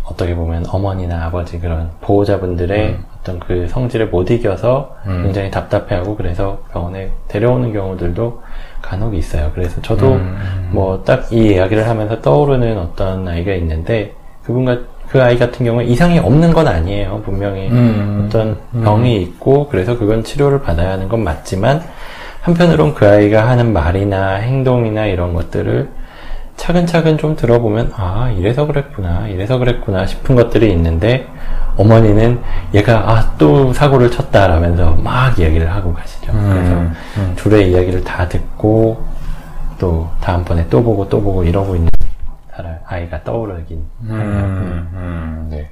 어떻게 0.05 0.35
보면 0.35 0.65
어머니나 0.69 1.27
아버지 1.27 1.59
그런 1.61 1.91
보호자분들의 2.01 2.89
음. 2.89 3.05
어떤 3.21 3.39
그 3.39 3.69
성질을 3.69 4.09
못 4.09 4.31
이겨서 4.31 4.97
음. 5.07 5.23
굉장히 5.25 5.51
답답해하고 5.51 6.17
그래서 6.17 6.59
병원에 6.73 7.11
데려오는 7.29 7.73
경우들도 7.73 8.43
간혹 8.83 9.15
있어요. 9.15 9.51
그래서 9.55 9.81
저도 9.81 10.15
음. 10.15 10.71
뭐딱 10.73 11.33
이 11.33 11.53
이야기를 11.53 11.89
하면서 11.89 12.21
떠오르는 12.21 12.79
어떤 12.79 13.29
아이가 13.29 13.53
있는데 13.55 14.15
그분과 14.45 14.79
그 15.09 15.23
아이 15.23 15.39
같은 15.39 15.67
경우에 15.67 15.85
이상이 15.85 16.19
없는 16.19 16.53
건 16.53 16.67
아니에요. 16.67 17.21
분명히 17.23 17.69
음, 17.69 18.25
어떤 18.27 18.59
병이 18.83 19.17
음. 19.17 19.23
있고 19.23 19.69
그래서 19.69 19.97
그건 19.99 20.25
치료를 20.25 20.63
받아야 20.63 20.93
하는 20.93 21.09
건 21.09 21.23
맞지만 21.23 21.83
한편으론 22.41 22.95
그 22.95 23.07
아이가 23.07 23.49
하는 23.49 23.73
말이나 23.73 24.35
행동이나 24.37 25.07
이런 25.07 25.33
것들을 25.35 25.89
차근차근 26.63 27.19
좀 27.19 27.35
들어보면 27.35 27.93
아 27.97 28.31
이래서 28.39 28.67
그랬구나 28.67 29.27
이래서 29.27 29.59
그랬구나 29.59 30.07
싶은 30.07 30.37
것들이 30.37 30.71
있는데 30.71 31.27
어머니는 31.77 32.41
얘가 32.73 33.11
아 33.11 33.37
또 33.37 33.73
사고를 33.73 34.13
쳤다 34.13 34.47
라면서 34.47 34.95
막 34.95 35.37
이야기를 35.37 35.69
하고 35.73 35.93
가시죠. 35.93 36.31
음, 36.31 36.51
그래서 36.53 37.21
음. 37.21 37.33
둘의 37.35 37.73
이야기를 37.73 38.05
다 38.05 38.29
듣고 38.29 39.05
또 39.81 40.09
다음번에 40.21 40.69
또 40.69 40.81
보고 40.85 41.09
또 41.09 41.21
보고 41.21 41.43
이러고 41.43 41.75
있는 41.75 41.89
아이가 42.87 43.25
떠오르긴 43.25 43.85
음, 44.03 44.89
음, 44.93 45.49
네. 45.51 45.69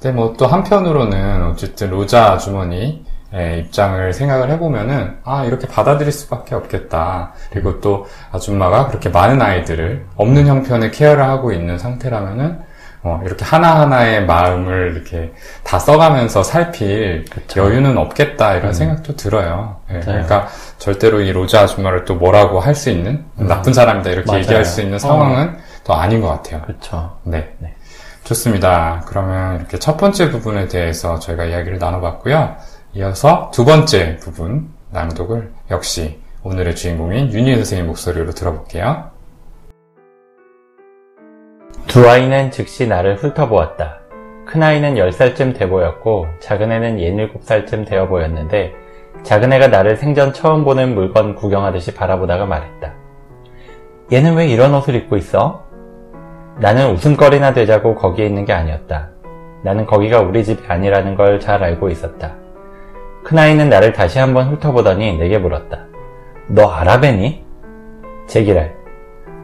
근데 0.00 0.16
뭐 0.16 0.34
또 0.36 0.48
한편으로는 0.48 1.50
어쨌든 1.50 1.90
로자 1.90 2.32
아주머니 2.32 3.04
입장을 3.34 4.12
생각을 4.12 4.50
해보면은 4.50 5.18
아 5.24 5.44
이렇게 5.44 5.66
받아들일 5.66 6.12
수밖에 6.12 6.54
없겠다. 6.54 7.32
그리고 7.50 7.80
또 7.80 8.06
아줌마가 8.30 8.88
그렇게 8.88 9.08
많은 9.08 9.40
아이들을 9.40 10.06
없는 10.16 10.46
형편의 10.46 10.90
케어를 10.90 11.24
하고 11.24 11.52
있는 11.52 11.78
상태라면은 11.78 12.60
어, 13.04 13.20
이렇게 13.24 13.44
하나하나의 13.44 14.26
마음을 14.26 14.92
이렇게 14.94 15.32
다 15.64 15.78
써가면서 15.80 16.44
살필 16.44 17.24
그쵸. 17.28 17.60
여유는 17.62 17.98
없겠다 17.98 18.54
이런 18.54 18.68
음. 18.68 18.72
생각도 18.72 19.16
들어요. 19.16 19.80
네, 19.90 19.98
그러니까 20.00 20.46
절대로 20.78 21.20
이 21.20 21.32
로자 21.32 21.62
아줌마를 21.62 22.04
또 22.04 22.14
뭐라고 22.14 22.60
할 22.60 22.76
수 22.76 22.90
있는 22.90 23.24
음. 23.40 23.46
나쁜 23.48 23.72
사람이다 23.72 24.10
이렇게 24.10 24.26
맞아요. 24.28 24.42
얘기할 24.42 24.64
수 24.64 24.82
있는 24.82 24.98
상황은 25.00 25.48
어. 25.48 25.56
더 25.82 25.94
아닌 25.94 26.20
것 26.20 26.28
같아요. 26.28 26.62
그렇죠. 26.62 27.16
네. 27.24 27.52
네. 27.58 27.74
좋습니다. 28.22 29.02
그러면 29.08 29.56
이렇게 29.56 29.80
첫 29.80 29.96
번째 29.96 30.30
부분에 30.30 30.68
대해서 30.68 31.18
저희가 31.18 31.44
이야기를 31.44 31.78
나눠봤고요. 31.78 32.54
이어서 32.94 33.50
두 33.52 33.64
번째 33.64 34.16
부분 34.18 34.68
낭독을 34.90 35.50
역시 35.70 36.20
오늘의 36.42 36.76
주인공인 36.76 37.32
윤희 37.32 37.54
선생님 37.56 37.86
목소리로 37.86 38.32
들어볼게요. 38.32 39.10
두 41.86 42.08
아이는 42.08 42.50
즉시 42.50 42.86
나를 42.86 43.16
훑어보았다. 43.16 43.98
큰아이는 44.46 44.94
10살쯤 44.96 45.56
돼 45.56 45.68
보였고 45.68 46.26
작은애는 46.40 46.98
17살쯤 46.98 47.86
되어 47.88 48.08
보였는데 48.08 48.74
작은애가 49.22 49.68
나를 49.68 49.96
생전 49.96 50.32
처음 50.34 50.64
보는 50.64 50.94
물건 50.94 51.34
구경하듯이 51.34 51.94
바라보다가 51.94 52.44
말했다. 52.44 52.92
얘는 54.12 54.34
왜 54.34 54.48
이런 54.48 54.74
옷을 54.74 54.94
입고 54.96 55.16
있어? 55.16 55.64
나는 56.58 56.90
웃음거리나 56.92 57.54
되자고 57.54 57.94
거기에 57.94 58.26
있는 58.26 58.44
게 58.44 58.52
아니었다. 58.52 59.10
나는 59.64 59.86
거기가 59.86 60.20
우리 60.20 60.44
집이 60.44 60.64
아니라는 60.68 61.14
걸 61.14 61.38
잘 61.40 61.62
알고 61.62 61.88
있었다. 61.88 62.41
큰아이는 63.24 63.68
나를 63.68 63.92
다시 63.92 64.18
한번 64.18 64.48
훑어보더니 64.48 65.16
내게 65.18 65.38
물었다. 65.38 65.86
너 66.48 66.68
아랍애니? 66.68 67.44
제기랄. 68.26 68.74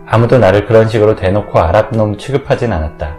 아무도 0.06 0.38
나를 0.38 0.66
그런 0.66 0.88
식으로 0.88 1.16
대놓고 1.16 1.58
아랍놈 1.58 2.16
취급하진 2.16 2.72
않았다. 2.72 3.16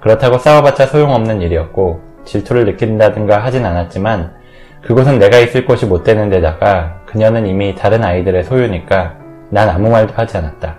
그렇다고 0.00 0.38
싸워봤자 0.38 0.86
소용없는 0.86 1.40
일이었고 1.40 2.00
질투를 2.24 2.64
느낀다든가 2.66 3.38
하진 3.38 3.64
않았지만 3.64 4.34
그곳은 4.82 5.18
내가 5.18 5.38
있을 5.38 5.64
곳이 5.64 5.86
못 5.86 6.04
되는 6.04 6.28
데다가 6.28 7.00
그녀는 7.06 7.46
이미 7.46 7.74
다른 7.74 8.04
아이들의 8.04 8.44
소유니까 8.44 9.16
난 9.50 9.68
아무 9.68 9.88
말도 9.90 10.12
하지 10.14 10.36
않았다. 10.36 10.76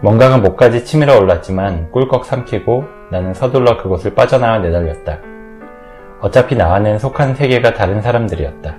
뭔가가 0.00 0.38
목까지 0.38 0.84
치밀어 0.84 1.18
올랐지만 1.18 1.90
꿀꺽 1.90 2.24
삼키고 2.24 2.84
나는 3.10 3.34
서둘러 3.34 3.78
그곳을 3.78 4.14
빠져나와 4.14 4.58
내달렸다. 4.58 5.18
어차피 6.26 6.56
나와는 6.56 6.98
속한 6.98 7.36
세계가 7.36 7.74
다른 7.74 8.02
사람들이었다. 8.02 8.74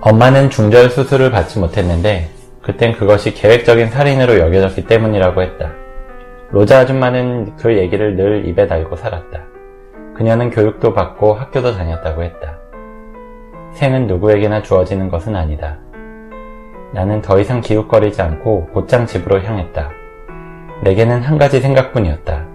엄마는 0.00 0.48
중절 0.48 0.88
수술을 0.88 1.30
받지 1.30 1.58
못했는데 1.58 2.30
그땐 2.62 2.94
그것이 2.94 3.34
계획적인 3.34 3.90
살인으로 3.90 4.38
여겨졌기 4.38 4.86
때문이라고 4.86 5.42
했다. 5.42 5.70
로자 6.50 6.78
아줌마는 6.78 7.56
그 7.56 7.76
얘기를 7.76 8.16
늘 8.16 8.48
입에 8.48 8.66
달고 8.66 8.96
살았다. 8.96 9.42
그녀는 10.16 10.48
교육도 10.48 10.94
받고 10.94 11.34
학교도 11.34 11.74
다녔다고 11.74 12.22
했다. 12.22 12.56
생은 13.74 14.06
누구에게나 14.06 14.62
주어지는 14.62 15.10
것은 15.10 15.36
아니다. 15.36 15.76
나는 16.94 17.20
더 17.20 17.38
이상 17.38 17.60
기웃거리지 17.60 18.22
않고 18.22 18.68
곧장 18.72 19.04
집으로 19.04 19.42
향했다. 19.42 19.90
내게는 20.84 21.20
한 21.20 21.36
가지 21.36 21.60
생각뿐이었다. 21.60 22.47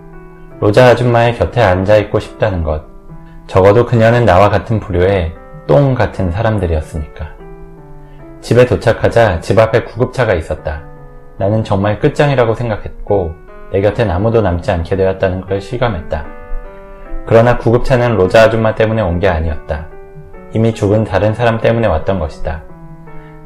로자 0.63 0.85
아줌마의 0.91 1.35
곁에 1.35 1.61
앉아있고 1.61 2.21
싶다는 2.21 2.63
것. 2.63 2.85
적어도 3.47 3.85
그녀는 3.85 4.23
나와 4.23 4.47
같은 4.49 4.79
부류의 4.79 5.33
똥 5.67 5.93
같은 5.93 6.31
사람들이었으니까. 6.31 7.31
집에 8.39 8.65
도착하자 8.65 9.41
집 9.41 9.59
앞에 9.59 9.83
구급차가 9.83 10.33
있었다. 10.35 10.83
나는 11.37 11.65
정말 11.65 11.99
끝장이라고 11.99 12.55
생각했고 12.55 13.33
내 13.73 13.81
곁엔 13.81 14.09
아무도 14.09 14.41
남지 14.41 14.71
않게 14.71 14.95
되었다는 14.95 15.41
걸 15.41 15.59
실감했다. 15.59 16.25
그러나 17.27 17.57
구급차는 17.57 18.15
로자 18.15 18.43
아줌마 18.43 18.73
때문에 18.73 19.01
온 19.01 19.19
게 19.19 19.27
아니었다. 19.27 19.87
이미 20.53 20.73
죽은 20.73 21.03
다른 21.03 21.33
사람 21.33 21.59
때문에 21.59 21.87
왔던 21.87 22.19
것이다. 22.19 22.63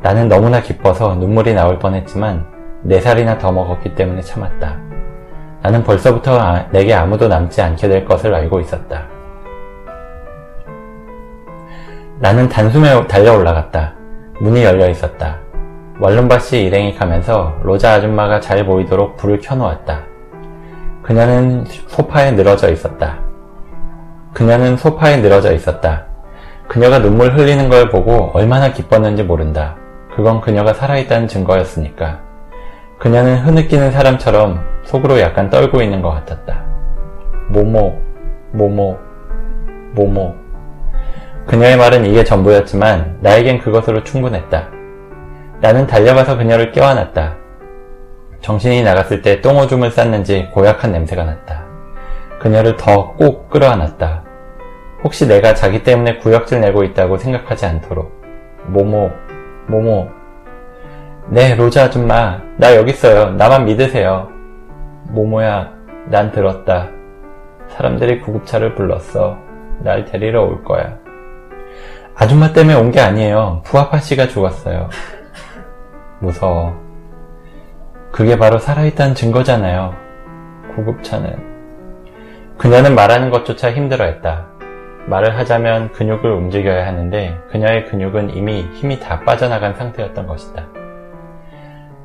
나는 0.04 0.30
너무나 0.30 0.62
기뻐서 0.62 1.16
눈물이 1.16 1.56
나올 1.56 1.80
뻔했지만 1.80 2.46
4살이나 2.86 3.40
더 3.40 3.52
먹었기 3.52 3.96
때문에 3.96 4.22
참았다. 4.22 4.87
나는 5.68 5.84
벌써부터 5.84 6.40
아, 6.40 6.66
내게 6.72 6.94
아무도 6.94 7.28
남지 7.28 7.62
않게 7.62 7.90
될 7.90 8.06
것을 8.06 8.34
알고 8.34 8.62
있었다. 8.62 9.06
나는 12.20 12.48
단숨에 12.48 13.06
달려 13.08 13.36
올라갔다. 13.36 13.94
문이 14.40 14.64
열려 14.64 14.88
있었다. 14.88 15.40
원룸바씨 16.00 16.64
일행이 16.64 16.96
가면서 16.96 17.54
로자 17.64 17.96
아줌마가 17.96 18.40
잘 18.40 18.66
보이도록 18.66 19.18
불을 19.18 19.42
켜놓았다. 19.42 20.04
그녀는 21.04 21.66
소파에 21.66 22.32
늘어져 22.32 22.72
있었다. 22.72 23.20
그녀는 24.34 24.78
소파에 24.78 25.18
늘어져 25.18 25.52
있었다. 25.52 26.06
그녀가 26.70 27.00
눈물 27.00 27.38
흘리는 27.38 27.68
걸 27.68 27.90
보고 27.90 28.32
얼마나 28.34 28.72
기뻤는지 28.72 29.24
모른다. 29.24 29.76
그건 30.16 30.40
그녀가 30.40 30.74
살아있다는 30.74 31.28
증거였으니까. 31.28 32.22
그녀는 33.00 33.40
흐느끼는 33.40 33.92
사람처럼 33.92 34.77
속으로 34.88 35.20
약간 35.20 35.50
떨고 35.50 35.82
있는 35.82 36.02
것 36.02 36.10
같았다. 36.12 36.64
모모, 37.50 38.02
모모, 38.54 38.98
모모. 39.94 40.34
그녀의 41.46 41.78
말은 41.78 42.06
이게 42.06 42.24
전부였지만 42.24 43.18
나에겐 43.22 43.60
그것으로 43.60 44.04
충분했다. 44.04 44.70
나는 45.60 45.88
달려가서 45.88 46.38
그녀를 46.38 46.72
껴안았다. 46.72 47.36
정신이 48.42 48.84
나갔을 48.84 49.22
때 49.22 49.42
똥오줌을 49.42 49.92
쌌는지 49.92 50.50
고약한 50.54 50.92
냄새가 50.94 51.24
났다. 51.24 51.66
그녀를 52.40 52.78
더 52.78 53.14
꼭 53.18 53.50
끌어안았다. 53.50 54.24
혹시 55.04 55.28
내가 55.28 55.54
자기 55.54 55.84
때문에 55.84 56.18
구역질 56.18 56.62
내고 56.62 56.84
있다고 56.84 57.18
생각하지 57.18 57.66
않도록 57.66 58.12
모모 58.68 59.12
모모 59.68 60.10
네 61.30 61.56
로즈 61.56 61.78
아줌마 61.78 62.42
나 62.58 62.76
여기 62.76 62.92
있어요 62.92 63.30
나만 63.32 63.66
믿으세요 63.66 64.28
모모야 65.10 65.72
난 66.10 66.32
들었다. 66.32 66.90
사람들이 67.70 68.22
구급차를 68.22 68.76
불렀어 68.76 69.38
날 69.80 70.06
데리러 70.06 70.44
올 70.44 70.64
거야. 70.64 70.98
아줌마 72.16 72.52
때문에 72.54 72.76
온 72.76 72.92
게 72.92 73.00
아니에요. 73.00 73.62
부아파 73.66 74.00
씨가 74.00 74.28
죽었어요. 74.28 74.90
무서워. 76.20 76.76
그게 78.12 78.38
바로 78.38 78.58
살아있다는 78.58 79.14
증거잖아요. 79.16 79.94
구급차는. 80.76 81.58
그녀는 82.58 82.96
말하는 82.96 83.30
것조차 83.30 83.72
힘들어했다. 83.72 84.48
말을 85.06 85.38
하자면 85.38 85.92
근육을 85.92 86.32
움직여야 86.32 86.88
하는데 86.88 87.38
그녀의 87.52 87.86
근육은 87.86 88.32
이미 88.32 88.62
힘이 88.74 89.00
다 89.00 89.20
빠져나간 89.22 89.76
상태였던 89.76 90.26
것이다. 90.26 90.66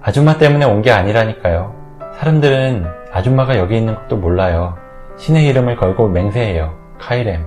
아줌마 0.02 0.36
때문에 0.36 0.64
온 0.66 0.82
게 0.82 0.90
아니라니까요. 0.90 1.74
사람들은 2.18 2.86
아줌마가 3.12 3.58
여기 3.58 3.76
있는 3.76 3.94
것도 3.94 4.16
몰라요. 4.16 4.76
신의 5.16 5.46
이름을 5.46 5.76
걸고 5.76 6.08
맹세해요. 6.08 6.74
카이렘. 6.98 7.44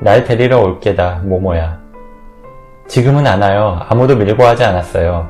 날 0.00 0.24
데리러 0.24 0.60
올 0.60 0.80
게다, 0.80 1.20
모모야. 1.24 1.78
지금은 2.86 3.26
안 3.26 3.42
와요. 3.42 3.80
아무도 3.88 4.16
밀고 4.16 4.42
하지 4.42 4.64
않았어요. 4.64 5.28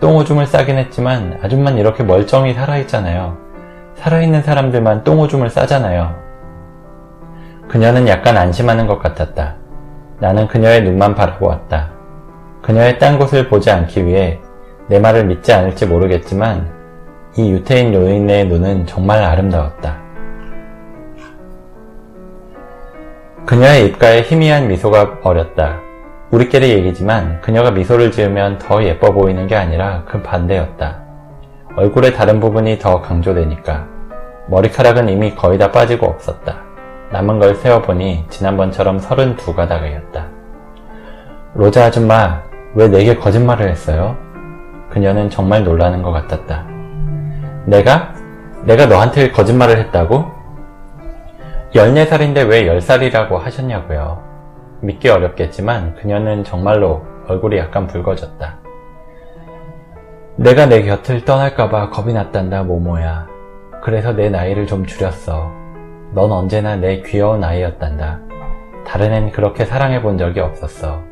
똥오줌을 0.00 0.46
싸긴 0.46 0.76
했지만 0.78 1.40
아줌만 1.42 1.78
이렇게 1.78 2.02
멀쩡히 2.02 2.52
살아있잖아요. 2.54 3.36
살아있는 3.94 4.42
사람들만 4.42 5.04
똥오줌을 5.04 5.50
싸잖아요. 5.50 6.14
그녀는 7.68 8.06
약간 8.08 8.36
안심하는 8.36 8.86
것 8.86 8.98
같았다. 9.00 9.56
나는 10.20 10.46
그녀의 10.46 10.82
눈만 10.82 11.14
바라보았다. 11.14 11.90
그녀의 12.62 12.98
딴 12.98 13.18
곳을 13.18 13.48
보지 13.48 13.70
않기 13.70 14.04
위해 14.04 14.40
내 14.88 14.98
말을 14.98 15.24
믿지 15.24 15.52
않을지 15.52 15.86
모르겠지만 15.86 16.77
이 17.36 17.50
유태인 17.52 17.94
요인의 17.94 18.46
눈은 18.48 18.86
정말 18.86 19.22
아름다웠다. 19.22 19.98
그녀의 23.46 23.86
입가에 23.86 24.22
희미한 24.22 24.68
미소가 24.68 25.18
어렸다. 25.22 25.80
우리끼리 26.30 26.70
얘기지만 26.70 27.40
그녀가 27.40 27.70
미소를 27.70 28.10
지으면 28.10 28.58
더 28.58 28.82
예뻐 28.82 29.12
보이는 29.12 29.46
게 29.46 29.56
아니라 29.56 30.04
그 30.06 30.22
반대였다. 30.22 31.02
얼굴의 31.76 32.12
다른 32.12 32.40
부분이 32.40 32.78
더 32.78 33.00
강조되니까 33.00 33.86
머리카락은 34.48 35.08
이미 35.08 35.34
거의 35.34 35.58
다 35.58 35.70
빠지고 35.70 36.06
없었다. 36.06 36.62
남은 37.12 37.38
걸 37.38 37.54
세어보니 37.54 38.26
지난번처럼 38.28 38.98
32가닥이었다. 39.00 40.26
로자 41.54 41.86
아줌마, 41.86 42.42
왜 42.74 42.88
내게 42.88 43.16
거짓말을 43.16 43.70
했어요? 43.70 44.16
그녀는 44.90 45.30
정말 45.30 45.64
놀라는 45.64 46.02
것 46.02 46.12
같았다. 46.12 46.77
내가? 47.68 48.14
내가 48.64 48.86
너한테 48.86 49.30
거짓말을 49.30 49.78
했다고? 49.78 50.24
14살인데 51.74 52.48
왜 52.48 52.64
10살이라고 52.64 53.36
하셨냐고요. 53.36 54.22
믿기 54.80 55.10
어렵겠지만 55.10 55.94
그녀는 55.96 56.44
정말로 56.44 57.02
얼굴이 57.28 57.58
약간 57.58 57.86
붉어졌다. 57.86 58.58
네가 60.36 60.64
내 60.64 60.82
곁을 60.82 61.26
떠날까봐 61.26 61.90
겁이 61.90 62.14
났단다, 62.14 62.62
모모야. 62.62 63.26
그래서 63.82 64.12
네 64.12 64.30
나이를 64.30 64.66
좀 64.66 64.86
줄였어. 64.86 65.52
넌 66.14 66.32
언제나 66.32 66.76
내 66.76 67.02
귀여운 67.02 67.44
아이였단다. 67.44 68.20
다른 68.86 69.12
앤 69.12 69.30
그렇게 69.30 69.66
사랑해 69.66 70.00
본 70.00 70.16
적이 70.16 70.40
없었어. 70.40 71.02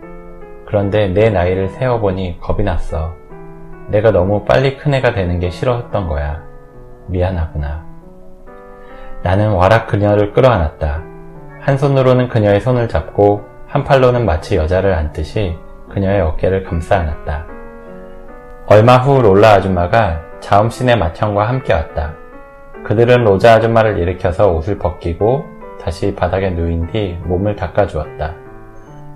그런데 0.66 1.08
네 1.08 1.28
나이를 1.28 1.68
세어보니 1.68 2.40
겁이 2.40 2.62
났어. 2.64 3.14
네가 3.88 4.10
너무 4.10 4.44
빨리 4.44 4.78
큰 4.78 4.94
애가 4.94 5.12
되는 5.12 5.38
게 5.38 5.50
싫었던 5.50 6.08
거야. 6.08 6.45
미안하구나. 7.08 7.84
나는 9.22 9.52
와락 9.52 9.86
그녀를 9.88 10.32
끌어안았다. 10.32 11.02
한 11.60 11.78
손으로는 11.78 12.28
그녀의 12.28 12.60
손을 12.60 12.88
잡고 12.88 13.44
한 13.66 13.84
팔로는 13.84 14.24
마치 14.24 14.56
여자를 14.56 14.94
안듯이 14.94 15.58
그녀의 15.90 16.20
어깨를 16.20 16.64
감싸 16.64 16.96
안았다. 16.98 17.46
얼마 18.68 18.96
후 18.98 19.20
롤라 19.20 19.54
아줌마가 19.54 20.20
자음신의 20.40 20.96
맏형과 20.98 21.48
함께 21.48 21.72
왔다. 21.72 22.14
그들은 22.84 23.24
로자 23.24 23.54
아줌마를 23.54 23.98
일으켜서 23.98 24.52
옷을 24.52 24.78
벗기고 24.78 25.44
다시 25.80 26.14
바닥에 26.14 26.50
누인 26.50 26.86
뒤 26.88 27.18
몸을 27.24 27.56
닦아주었다. 27.56 28.34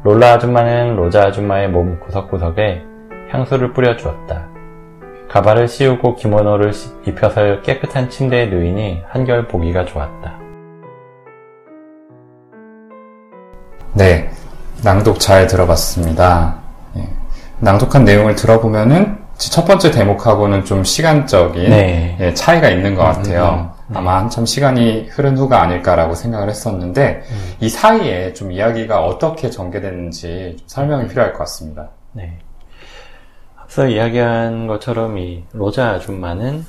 롤라 0.02 0.32
아줌마는 0.34 0.96
로자 0.96 1.26
아줌마의 1.26 1.68
몸 1.68 2.00
구석구석에 2.00 2.84
향수를 3.30 3.72
뿌려주었다. 3.72 4.48
가발을 5.30 5.68
씌우고 5.68 6.16
기모노를 6.16 6.72
입혀서 7.06 7.62
깨끗한 7.62 8.10
침대에 8.10 8.46
누이니 8.46 9.02
한결 9.08 9.46
보기가 9.46 9.84
좋았다. 9.84 10.34
네, 13.94 14.28
낭독 14.82 15.20
잘 15.20 15.46
들어봤습니다. 15.46 16.56
예, 16.96 17.08
낭독한 17.60 18.04
내용을 18.04 18.34
들어보면은 18.34 19.18
첫 19.36 19.64
번째 19.66 19.92
대목하고는 19.92 20.64
좀 20.64 20.82
시간적인 20.82 21.70
네. 21.70 22.16
예, 22.20 22.34
차이가 22.34 22.68
있는 22.68 22.96
것 22.96 23.04
같아요. 23.04 23.72
음, 23.88 23.92
음, 23.92 23.96
아마 23.96 24.18
한참 24.18 24.44
시간이 24.44 25.10
흐른 25.10 25.38
후가 25.38 25.62
아닐까라고 25.62 26.14
생각을 26.14 26.48
했었는데 26.48 27.22
음. 27.30 27.52
이 27.60 27.68
사이에 27.68 28.32
좀 28.34 28.50
이야기가 28.50 29.04
어떻게 29.04 29.48
전개됐는지 29.48 30.56
좀 30.58 30.68
설명이 30.68 31.06
필요할 31.06 31.32
것 31.32 31.38
같습니다. 31.38 31.90
네. 32.12 32.38
앞서 33.70 33.86
이야기한 33.86 34.66
것처럼 34.66 35.16
이 35.16 35.44
로자 35.52 35.90
아줌마는 35.90 36.64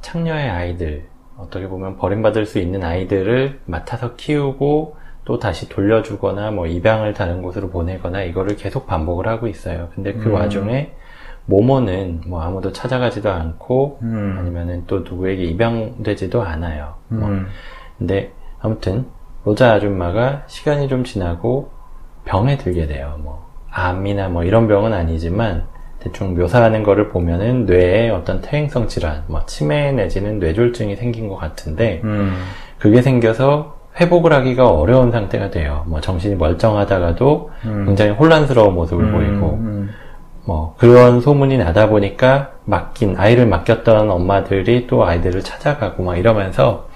창녀의 0.00 0.50
아이들, 0.50 1.06
어떻게 1.38 1.68
보면 1.68 1.98
버림받을 1.98 2.46
수 2.46 2.58
있는 2.58 2.82
아이들을 2.82 3.60
맡아서 3.66 4.16
키우고 4.16 4.96
또 5.24 5.38
다시 5.38 5.68
돌려주거나 5.68 6.50
뭐 6.50 6.66
입양을 6.66 7.14
다른 7.14 7.42
곳으로 7.42 7.70
보내거나 7.70 8.24
이거를 8.24 8.56
계속 8.56 8.88
반복을 8.88 9.28
하고 9.28 9.46
있어요. 9.46 9.90
근데 9.94 10.14
그 10.14 10.30
음. 10.30 10.34
와중에 10.34 10.90
모모는 11.46 12.22
뭐 12.26 12.42
아무도 12.42 12.72
찾아가지도 12.72 13.30
않고 13.30 14.00
음. 14.02 14.34
아니면은 14.36 14.82
또 14.88 15.00
누구에게 15.00 15.44
입양되지도 15.44 16.42
않아요. 16.42 16.96
뭐 17.06 17.28
음. 17.28 17.46
근데 17.98 18.32
아무튼 18.58 19.06
로자 19.44 19.74
아줌마가 19.74 20.42
시간이 20.48 20.88
좀 20.88 21.04
지나고 21.04 21.70
병에 22.24 22.56
들게 22.56 22.88
돼요. 22.88 23.14
뭐 23.20 23.48
암이나 23.70 24.28
뭐 24.28 24.42
이런 24.42 24.66
병은 24.66 24.92
아니지만 24.92 25.69
대충 26.02 26.34
묘사하는 26.34 26.82
거를 26.82 27.08
보면은 27.10 27.66
뇌에 27.66 28.10
어떤 28.10 28.40
퇴행성 28.40 28.88
질환, 28.88 29.22
뭐 29.26 29.44
치매 29.46 29.92
내지는 29.92 30.38
뇌졸중이 30.38 30.96
생긴 30.96 31.28
것 31.28 31.36
같은데 31.36 32.00
음. 32.04 32.34
그게 32.78 33.02
생겨서 33.02 33.76
회복을 34.00 34.32
하기가 34.32 34.68
어려운 34.68 35.10
상태가 35.10 35.50
돼요. 35.50 35.84
뭐 35.86 36.00
정신이 36.00 36.36
멀쩡하다가도 36.36 37.50
음. 37.66 37.84
굉장히 37.86 38.12
혼란스러운 38.12 38.74
모습을 38.74 39.04
음. 39.04 39.12
보이고 39.12 39.54
음. 39.56 39.90
뭐 40.46 40.74
그런 40.78 41.20
소문이 41.20 41.58
나다 41.58 41.88
보니까 41.88 42.52
맡긴 42.64 43.16
아이를 43.18 43.46
맡겼던 43.46 44.10
엄마들이 44.10 44.86
또 44.86 45.04
아이들을 45.04 45.42
찾아가고 45.42 46.02
막 46.02 46.16
이러면서 46.16 46.88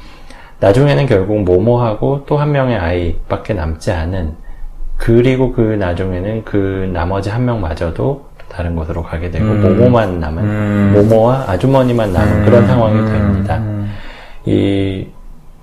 나중에는 0.61 1.07
결국 1.07 1.43
모모하고 1.43 2.25
또 2.27 2.39
한 2.39 2.53
명의 2.53 2.79
아이밖에 2.79 3.53
남지 3.53 3.93
않은 3.93 4.37
그리고 4.97 5.53
그 5.53 5.61
나중에는 5.61 6.45
그 6.45 6.89
나머지 6.93 7.29
한 7.29 7.45
명마저도 7.45 8.25
다른 8.49 8.77
곳으로 8.77 9.03
가게 9.03 9.31
되고 9.31 9.45
음. 9.45 9.63
모모만 9.63 10.21
남은 10.21 10.43
음. 10.43 10.93
모모와 10.95 11.45
아주머니만 11.49 12.13
남은 12.13 12.45
그런 12.45 12.67
상황이 12.67 12.97
됩니다. 12.97 13.57
음. 13.59 13.93
이 14.47 15.07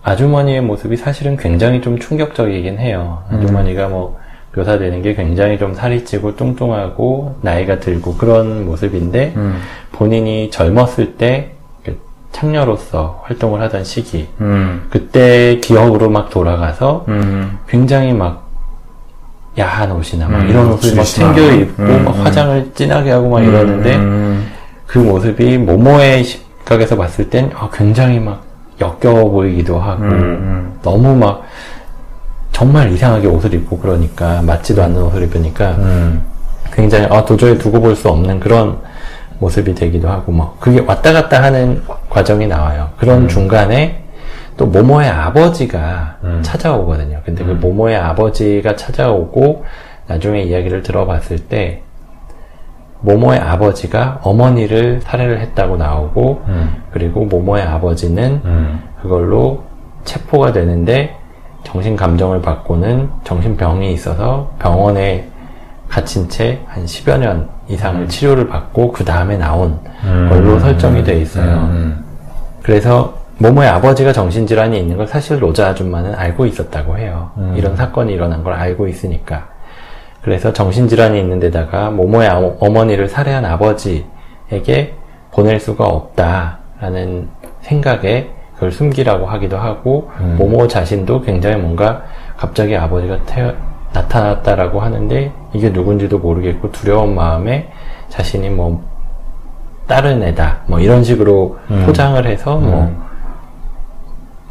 아주머니의 0.03 0.61
모습이 0.61 0.97
사실은 0.97 1.37
굉장히 1.37 1.81
좀 1.81 1.99
충격적이긴 1.99 2.79
해요. 2.79 3.23
음. 3.31 3.37
아주머니가 3.37 3.87
뭐 3.87 4.19
묘사되는 4.55 5.01
게 5.01 5.13
굉장히 5.13 5.57
좀 5.57 5.73
살이 5.73 6.03
찌고 6.03 6.35
뚱뚱하고 6.35 7.35
나이가 7.41 7.79
들고 7.79 8.15
그런 8.17 8.65
모습인데 8.65 9.33
음. 9.37 9.59
본인이 9.93 10.49
젊었을 10.51 11.15
때 11.15 11.51
창녀로서 12.31 13.21
활동을 13.25 13.61
하던 13.61 13.83
시기 13.83 14.27
음. 14.39 14.87
그때 14.89 15.59
기억으로 15.61 16.09
막 16.09 16.29
돌아가서 16.29 17.05
음. 17.07 17.59
굉장히 17.67 18.13
막 18.13 18.40
야한 19.59 19.91
옷이나 19.91 20.27
막 20.27 20.41
음, 20.41 20.49
이런 20.49 20.71
옷을 20.71 20.95
막. 20.95 21.03
챙겨 21.03 21.41
입고 21.51 21.83
음, 21.83 22.05
막 22.05 22.15
음. 22.15 22.21
화장을 22.25 22.71
진하게 22.73 23.11
하고 23.11 23.29
막 23.29 23.41
이러는데 23.43 23.95
음. 23.97 24.47
그 24.87 24.97
모습이 24.99 25.57
모모의 25.57 26.23
시각에서 26.23 26.95
봤을 26.95 27.29
땐 27.29 27.51
아, 27.55 27.69
굉장히 27.73 28.19
막 28.19 28.43
역겨워 28.79 29.29
보이기도 29.29 29.79
하고 29.79 30.03
음. 30.03 30.73
너무 30.81 31.15
막 31.15 31.43
정말 32.51 32.91
이상하게 32.91 33.27
옷을 33.27 33.53
입고 33.53 33.77
그러니까 33.79 34.41
맞지도 34.41 34.83
않는 34.83 35.01
옷을 35.03 35.23
입으니까 35.23 35.71
음. 35.71 36.21
굉장히 36.73 37.05
아, 37.09 37.23
도저히 37.25 37.57
두고 37.57 37.79
볼 37.81 37.95
수 37.95 38.07
없는 38.09 38.39
그런 38.39 38.77
모습이 39.39 39.73
되기도 39.75 40.07
하고 40.07 40.31
뭐 40.31 40.55
그게 40.59 40.79
왔다 40.79 41.11
갔다 41.11 41.41
하는 41.43 41.81
과정이 42.09 42.47
나와요. 42.47 42.89
그런 42.97 43.27
중간에 43.27 44.00
또 44.61 44.67
모모의 44.67 45.09
아버지가 45.09 46.17
음. 46.23 46.39
찾아오거든요. 46.43 47.21
근데 47.25 47.43
그 47.43 47.53
음. 47.53 47.59
모모의 47.59 47.95
아버지가 47.95 48.75
찾아오고 48.75 49.65
나중에 50.05 50.43
이야기를 50.43 50.83
들어봤을 50.83 51.47
때 51.47 51.81
모모의 52.99 53.39
아버지가 53.39 54.19
어머니를 54.21 55.01
살해를 55.01 55.39
했다고 55.39 55.77
나오고 55.77 56.43
음. 56.47 56.75
그리고 56.91 57.25
모모의 57.25 57.63
아버지는 57.63 58.41
음. 58.45 58.83
그걸로 59.01 59.63
체포가 60.03 60.51
되는데 60.51 61.15
정신 61.63 61.95
감정을 61.95 62.43
받고는 62.43 63.09
정신병이 63.23 63.91
있어서 63.93 64.51
병원에 64.59 65.27
갇힌 65.89 66.29
채 66.29 66.61
한 66.67 66.85
10여 66.85 67.17
년 67.17 67.49
이상을 67.67 68.07
치료를 68.09 68.47
받고 68.47 68.91
그 68.91 69.03
다음에 69.03 69.37
나온 69.37 69.79
음. 70.03 70.27
걸로 70.29 70.59
설정이 70.59 71.03
돼 71.03 71.19
있어요. 71.19 71.51
음. 71.71 72.05
그래서 72.61 73.20
모모의 73.41 73.69
아버지가 73.69 74.13
정신질환이 74.13 74.77
있는 74.79 74.97
걸 74.97 75.07
사실 75.07 75.41
로자 75.41 75.69
아줌마는 75.69 76.13
알고 76.13 76.45
있었다고 76.45 76.97
해요. 76.99 77.31
음. 77.37 77.55
이런 77.57 77.75
사건이 77.75 78.13
일어난 78.13 78.43
걸 78.43 78.53
알고 78.53 78.87
있으니까. 78.87 79.47
그래서 80.21 80.53
정신질환이 80.53 81.19
있는 81.19 81.39
데다가 81.39 81.89
모모의 81.89 82.29
아- 82.29 82.51
어머니를 82.59 83.07
살해한 83.09 83.43
아버지에게 83.45 84.93
보낼 85.31 85.59
수가 85.59 85.87
없다라는 85.87 87.29
생각에 87.61 88.29
그걸 88.53 88.71
숨기라고 88.71 89.25
하기도 89.25 89.57
하고 89.57 90.11
음. 90.19 90.35
모모 90.37 90.67
자신도 90.67 91.21
굉장히 91.21 91.55
뭔가 91.57 92.03
갑자기 92.37 92.77
아버지가 92.77 93.17
태어- 93.25 93.53
나타났다라고 93.93 94.79
하는데 94.79 95.31
이게 95.53 95.69
누군지도 95.69 96.19
모르겠고 96.19 96.71
두려운 96.71 97.15
마음에 97.15 97.69
자신이 98.09 98.49
뭐 98.49 98.81
다른 99.87 100.21
애다 100.23 100.59
뭐 100.67 100.79
이런 100.79 101.03
식으로 101.03 101.57
음. 101.71 101.83
포장을 101.87 102.23
해서 102.25 102.55
뭐 102.57 102.83
음. 102.83 103.01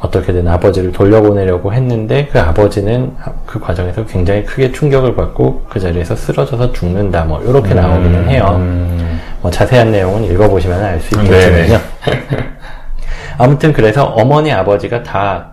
어떻게든 0.01 0.49
아버지를 0.49 0.93
돌려보내려고 0.93 1.73
했는데 1.73 2.27
그 2.33 2.41
아버지는 2.41 3.15
그 3.47 3.61
과정에서 3.61 4.05
굉장히 4.07 4.45
크게 4.45 4.73
충격을 4.73 5.15
받고 5.15 5.63
그 5.69 5.79
자리에서 5.79 6.17
쓰러져서 6.17 6.73
죽는다 6.73 7.25
뭐 7.25 7.43
이렇게 7.43 7.75
나오기는 7.75 8.29
해요. 8.29 8.57
음. 8.57 9.21
뭐 9.43 9.51
자세한 9.51 9.91
내용은 9.91 10.25
읽어보시면 10.25 10.83
알수 10.83 11.19
음, 11.19 11.25
있겠지만요. 11.25 11.79
아무튼 13.39 13.73
그래서 13.73 14.05
어머니 14.05 14.53
아버지가 14.53 15.03
다 15.03 15.53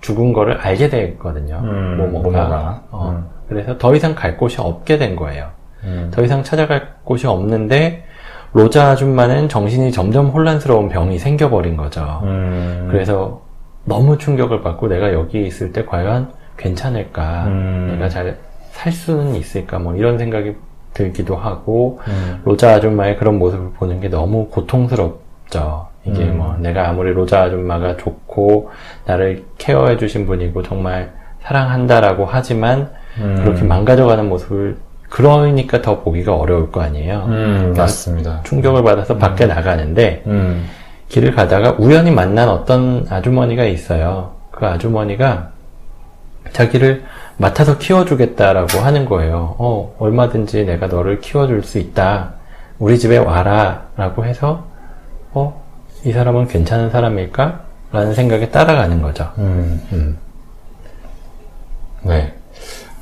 죽은 0.00 0.32
거를 0.32 0.58
알게 0.58 0.88
됐거든요. 0.88 1.60
음, 1.62 1.96
모모가. 1.98 2.20
모모가. 2.22 2.82
어, 2.90 3.16
음. 3.16 3.26
그래서 3.48 3.78
더 3.78 3.94
이상 3.96 4.14
갈 4.14 4.36
곳이 4.36 4.60
없게 4.60 4.98
된 4.98 5.16
거예요. 5.16 5.48
음. 5.84 6.10
더 6.12 6.22
이상 6.22 6.44
찾아갈 6.44 6.94
곳이 7.04 7.26
없는데 7.26 8.04
로자 8.52 8.90
아줌마는 8.90 9.48
정신이 9.48 9.90
점점 9.92 10.28
혼란스러운 10.28 10.88
병이 10.88 11.18
생겨버린 11.18 11.76
거죠. 11.76 12.20
음. 12.22 12.88
그래서 12.90 13.47
너무 13.88 14.18
충격을 14.18 14.62
받고 14.62 14.88
내가 14.88 15.12
여기 15.12 15.46
있을 15.46 15.72
때 15.72 15.84
과연 15.84 16.32
괜찮을까? 16.56 17.46
음. 17.46 17.88
내가 17.92 18.08
잘 18.08 18.48
살 18.78 18.92
수는 18.92 19.34
있을까? 19.34 19.80
뭐 19.80 19.96
이런 19.96 20.18
생각이 20.18 20.54
들기도 20.94 21.34
하고 21.34 21.98
음. 22.06 22.40
로자 22.44 22.74
아줌마의 22.74 23.16
그런 23.16 23.36
모습을 23.38 23.72
보는 23.72 24.00
게 24.00 24.08
너무 24.08 24.46
고통스럽죠. 24.50 25.88
이게 26.04 26.22
음. 26.22 26.38
뭐 26.38 26.56
내가 26.60 26.88
아무리 26.88 27.12
로자 27.12 27.42
아줌마가 27.42 27.96
좋고 27.96 28.70
나를 29.04 29.44
케어해 29.58 29.96
주신 29.96 30.26
분이고 30.26 30.62
정말 30.62 31.12
사랑한다라고 31.42 32.24
하지만 32.24 32.90
음. 33.18 33.40
그렇게 33.42 33.64
망가져가는 33.64 34.28
모습을 34.28 34.76
그러니까 35.08 35.82
더 35.82 36.00
보기가 36.00 36.36
어려울 36.36 36.70
거 36.70 36.80
아니에요. 36.80 37.24
음, 37.26 37.74
맞습니다. 37.76 38.42
충격을 38.44 38.84
받아서 38.84 39.16
밖에 39.16 39.46
나가는데 39.46 40.22
음. 40.28 40.64
길을 41.08 41.34
가다가 41.34 41.74
우연히 41.78 42.10
만난 42.10 42.48
어떤 42.48 43.06
아주머니가 43.08 43.64
있어요. 43.64 44.34
그 44.50 44.66
아주머니가 44.66 45.50
자기를 46.52 47.04
맡아서 47.36 47.78
키워주겠다라고 47.78 48.78
하는 48.78 49.04
거예요. 49.04 49.54
어, 49.58 49.94
얼마든지 49.98 50.64
내가 50.64 50.86
너를 50.86 51.20
키워줄 51.20 51.62
수 51.62 51.78
있다. 51.78 52.32
우리 52.78 52.98
집에 52.98 53.18
와라. 53.18 53.86
라고 53.96 54.24
해서, 54.24 54.64
어, 55.32 55.62
이 56.04 56.12
사람은 56.12 56.48
괜찮은 56.48 56.90
사람일까? 56.90 57.60
라는 57.90 58.14
생각에 58.14 58.50
따라가는 58.50 59.00
거죠. 59.02 59.30
음. 59.38 59.80
음. 59.92 60.18
네. 62.02 62.32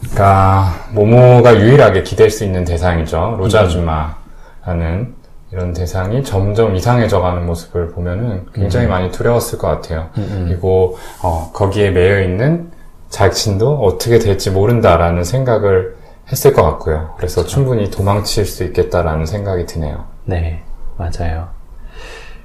그러니까 0.01 0.73
모모가 0.93 1.59
유일하게 1.59 2.03
기댈 2.03 2.31
수 2.31 2.45
있는 2.45 2.65
대상이죠. 2.65 3.37
로자 3.39 3.63
음. 3.63 3.67
아줌마라는 3.67 5.15
이런 5.53 5.73
대상이 5.73 6.25
점점 6.25 6.75
이상해져가는 6.75 7.47
모습을 7.47 7.91
보면은 7.91 8.47
굉장히 8.53 8.89
많이 8.89 9.11
두려웠을 9.11 9.59
것 9.59 9.69
같아요. 9.69 10.09
음, 10.19 10.47
그리고 10.49 10.99
어, 11.23 11.51
거기에 11.53 11.91
매여 11.91 12.23
있는 12.23 12.71
자신도 13.11 13.79
어떻게 13.79 14.19
될지 14.19 14.51
모른다라는 14.51 15.23
생각을 15.23 15.97
했을 16.31 16.53
것 16.53 16.63
같고요. 16.63 17.15
그래서 17.17 17.45
충분히 17.45 17.91
도망칠 17.91 18.45
수 18.45 18.65
있겠다라는 18.65 19.27
생각이 19.27 19.67
드네요. 19.67 20.05
네, 20.25 20.63
맞아요. 20.97 21.49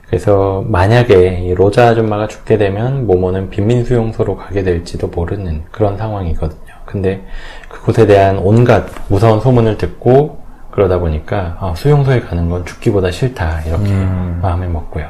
그래서 0.08 0.64
만약에 0.68 1.40
이 1.40 1.56
로자 1.56 1.88
아줌마가 1.88 2.28
죽게 2.28 2.58
되면 2.58 3.08
모모는 3.08 3.50
빈민 3.50 3.84
수용소로 3.86 4.38
가게 4.38 4.62
될지도 4.62 5.08
모르는 5.08 5.64
그런 5.72 5.98
상황이거든요. 5.98 6.74
근데 6.86 7.26
그곳에 7.70 8.06
대한 8.06 8.38
온갖 8.38 8.86
무서운 9.08 9.40
소문을 9.40 9.78
듣고 9.78 10.40
그러다 10.72 11.00
보니까 11.00 11.58
아, 11.60 11.74
수용소에 11.76 12.22
가는 12.22 12.50
건 12.50 12.66
죽기보다 12.66 13.12
싫다 13.12 13.62
이렇게 13.62 13.92
음. 13.92 14.40
마음을 14.42 14.70
먹고요. 14.70 15.06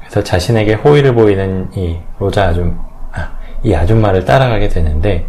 그래서 0.00 0.22
자신에게 0.22 0.74
호의를 0.74 1.14
보이는 1.14 1.68
이 1.74 1.98
로자 2.18 2.48
아줌 2.48 2.76
아, 3.12 3.30
이 3.62 3.74
아줌마를 3.74 4.24
따라가게 4.24 4.68
되는데 4.68 5.26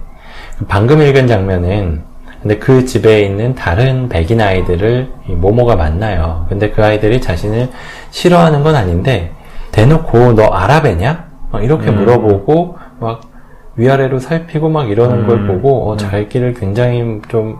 방금 0.67 1.01
읽은 1.01 1.27
장면은 1.27 2.03
근데 2.41 2.59
그 2.59 2.85
집에 2.85 3.21
있는 3.21 3.55
다른 3.55 4.07
백인 4.07 4.39
아이들을 4.39 5.11
이 5.27 5.31
모모가 5.33 5.75
만나요. 5.75 6.45
근데 6.47 6.69
그 6.69 6.85
아이들이 6.85 7.19
자신을 7.19 7.69
싫어하는 8.11 8.61
건 8.61 8.75
아닌데 8.75 9.31
대놓고 9.71 10.33
너 10.33 10.45
아랍애냐? 10.45 11.25
막 11.51 11.63
이렇게 11.63 11.89
음. 11.89 11.95
물어보고 11.95 12.77
막 12.99 13.21
위아래로 13.77 14.19
살피고 14.19 14.69
막 14.69 14.89
이러는 14.89 15.23
음. 15.23 15.27
걸 15.27 15.47
보고 15.47 15.89
어, 15.89 15.97
자기를 15.97 16.53
굉장히 16.53 17.19
좀 17.29 17.57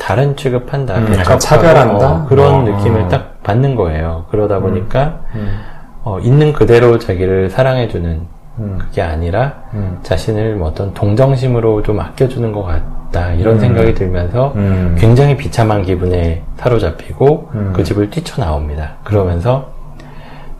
다른 0.00 0.34
취급한다. 0.34 0.96
음, 0.96 1.14
약간 1.16 1.38
차별한다? 1.38 2.10
어, 2.10 2.26
그런 2.26 2.54
어. 2.54 2.62
느낌을 2.62 3.08
딱 3.08 3.42
받는 3.42 3.76
거예요. 3.76 4.24
그러다 4.30 4.58
보니까 4.58 5.20
음. 5.34 5.60
어, 6.02 6.18
있는 6.20 6.52
그대로 6.52 6.98
자기를 6.98 7.50
사랑해주는 7.50 8.20
음. 8.58 8.78
그게 8.78 9.02
아니라 9.02 9.62
음. 9.74 9.98
자신을 10.02 10.56
뭐 10.56 10.68
어떤 10.68 10.94
동정심으로 10.94 11.82
좀 11.82 12.00
아껴주는 12.00 12.50
것 12.50 12.62
같다 12.64 13.32
이런 13.34 13.56
음. 13.56 13.60
생각이 13.60 13.94
들면서 13.94 14.52
음. 14.56 14.96
굉장히 14.98 15.36
비참한 15.36 15.82
기분에 15.82 16.42
사로잡히고 16.56 17.50
음. 17.54 17.72
그 17.76 17.84
집을 17.84 18.10
뛰쳐나옵니다. 18.10 18.96
그러면서 19.04 19.68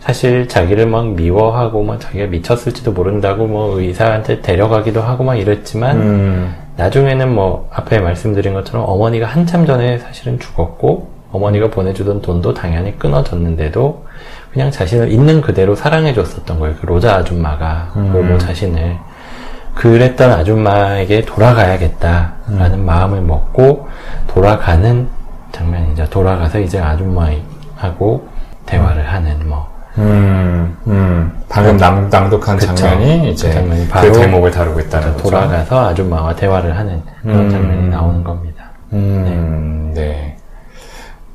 사실 0.01 0.49
자기를 0.49 0.87
막 0.87 1.09
미워하고 1.13 1.83
막 1.83 1.99
자기가 2.01 2.27
미쳤을지도 2.27 2.93
모른다고 2.93 3.47
뭐 3.47 3.81
의사한테 3.81 4.41
데려가기도 4.43 5.01
하고 5.03 5.25
막 5.25 5.35
이랬지만 5.35 5.97
음. 5.99 6.55
나중에는 6.81 7.35
뭐 7.35 7.69
앞에 7.71 7.99
말씀드린 7.99 8.55
것처럼 8.55 8.89
어머니가 8.89 9.27
한참 9.27 9.67
전에 9.67 9.99
사실은 9.99 10.39
죽었고 10.39 11.11
어머니가 11.31 11.69
보내주던 11.69 12.23
돈도 12.23 12.55
당연히 12.55 12.99
끊어졌는데도 12.99 14.07
그냥 14.51 14.71
자신을 14.71 15.13
있는 15.13 15.43
그대로 15.43 15.75
사랑해줬었던 15.75 16.59
거예요. 16.59 16.75
그 16.81 16.87
로자 16.87 17.17
아줌마가 17.17 17.93
음. 17.97 18.13
모모 18.13 18.39
자신을 18.39 18.97
그랬던 19.75 20.33
아줌마에게 20.33 21.27
돌아가야겠다라는 21.27 22.85
마음을 22.85 23.21
먹고 23.21 23.87
돌아가는 24.27 25.07
장면이죠. 25.53 26.07
돌아가서 26.09 26.61
이제 26.61 26.81
아줌마하고 26.81 28.27
대화를 28.65 29.07
하는 29.07 29.49
뭐 29.49 29.70
음, 30.01 30.77
음. 30.87 31.43
방금 31.49 31.77
낭, 31.77 32.09
낭독한 32.09 32.57
그쵸. 32.57 32.75
장면이 32.75 33.33
이제 33.33 33.49
그 33.49 33.55
장면이 33.55 33.89
그 33.89 34.13
대목을 34.13 34.51
다루고 34.51 34.81
있다는 34.81 35.13
거죠. 35.15 35.23
돌아가서 35.25 35.89
아줌마와 35.89 36.35
대화를 36.35 36.77
하는 36.77 37.03
그런 37.23 37.41
음. 37.41 37.51
장면이 37.51 37.89
나오는 37.89 38.25
겁니다. 38.25 38.71
음, 38.93 39.93
네. 39.95 40.37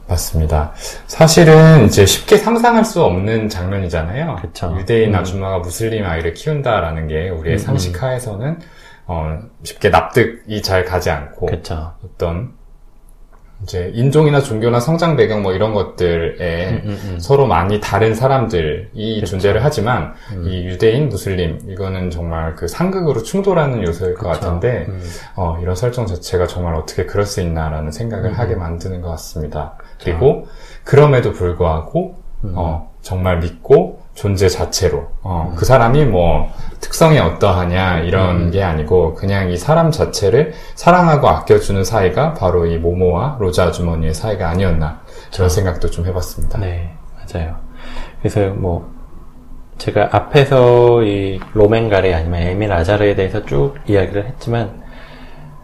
맞습니다. 0.07 0.71
사실은 1.07 1.85
이제 1.85 2.05
쉽게 2.05 2.37
상상할 2.37 2.85
수 2.85 3.03
없는 3.03 3.49
장면이잖아요. 3.49 4.37
그쵸. 4.41 4.75
유대인 4.79 5.13
음. 5.13 5.19
아줌마가 5.19 5.59
무슬림 5.59 6.05
아이를 6.05 6.33
키운다라는 6.33 7.07
게 7.07 7.29
우리의 7.29 7.55
음, 7.55 7.59
상식하에서는 7.59 8.59
어, 9.07 9.39
쉽게 9.63 9.89
납득이 9.89 10.61
잘 10.61 10.85
가지 10.85 11.09
않고 11.09 11.47
그렇죠. 11.47 11.93
어떤 12.03 12.53
이제 13.65 13.91
인종이나 13.95 14.41
종교나 14.41 14.79
성장 14.79 15.15
배경 15.15 15.41
뭐 15.41 15.53
이런 15.53 15.73
것들에 15.73 16.69
음, 16.69 16.81
음, 16.85 16.99
음. 17.03 17.19
서로 17.19 17.47
많이 17.47 17.81
다른 17.81 18.13
사람들이 18.13 19.19
그쵸. 19.21 19.25
존재를 19.25 19.63
하지만 19.63 20.13
음. 20.33 20.47
이 20.47 20.65
유대인, 20.65 21.09
무슬림 21.09 21.59
이거는 21.67 22.11
정말 22.11 22.53
그 22.55 22.67
상극으로 22.67 23.23
충돌하는 23.23 23.83
요소일 23.83 24.13
것 24.13 24.29
그쵸. 24.29 24.39
같은데 24.39 24.85
음. 24.87 25.01
어, 25.35 25.57
이런 25.61 25.75
설정 25.75 26.05
자체가 26.05 26.45
정말 26.45 26.75
어떻게 26.75 27.07
그럴 27.07 27.25
수 27.25 27.41
있나라는 27.41 27.91
생각을 27.91 28.29
음. 28.29 28.33
하게 28.35 28.55
만드는 28.55 29.01
것 29.01 29.09
같습니다. 29.09 29.73
그리고 29.99 30.45
그럼에도 30.83 31.33
불구하고 31.33 32.23
어, 32.43 32.93
정말 33.01 33.39
믿고 33.39 34.04
존재 34.15 34.47
자체로 34.47 35.09
어, 35.21 35.53
그 35.55 35.65
사람이 35.65 36.05
뭐 36.05 36.49
특성이 36.79 37.19
어떠하냐 37.19 37.99
이런 37.99 38.49
게 38.49 38.63
아니고 38.63 39.13
그냥 39.13 39.51
이 39.51 39.57
사람 39.57 39.91
자체를 39.91 40.53
사랑하고 40.73 41.27
아껴주는 41.27 41.83
사이가 41.83 42.33
바로 42.33 42.65
이 42.65 42.77
모모와 42.77 43.37
로자 43.39 43.65
아주머니의 43.65 44.13
사이가 44.13 44.49
아니었나 44.49 45.01
그런 45.33 45.49
생각도 45.49 45.91
좀 45.91 46.05
해봤습니다. 46.05 46.59
네, 46.59 46.95
맞아요. 47.13 47.57
그래서 48.19 48.49
뭐 48.53 48.89
제가 49.77 50.09
앞에서 50.11 51.03
이 51.03 51.39
로맨가레 51.53 52.13
아니면 52.13 52.41
에밀 52.41 52.71
아자르에 52.71 53.15
대해서 53.15 53.45
쭉 53.45 53.75
이야기를 53.85 54.25
했지만 54.27 54.81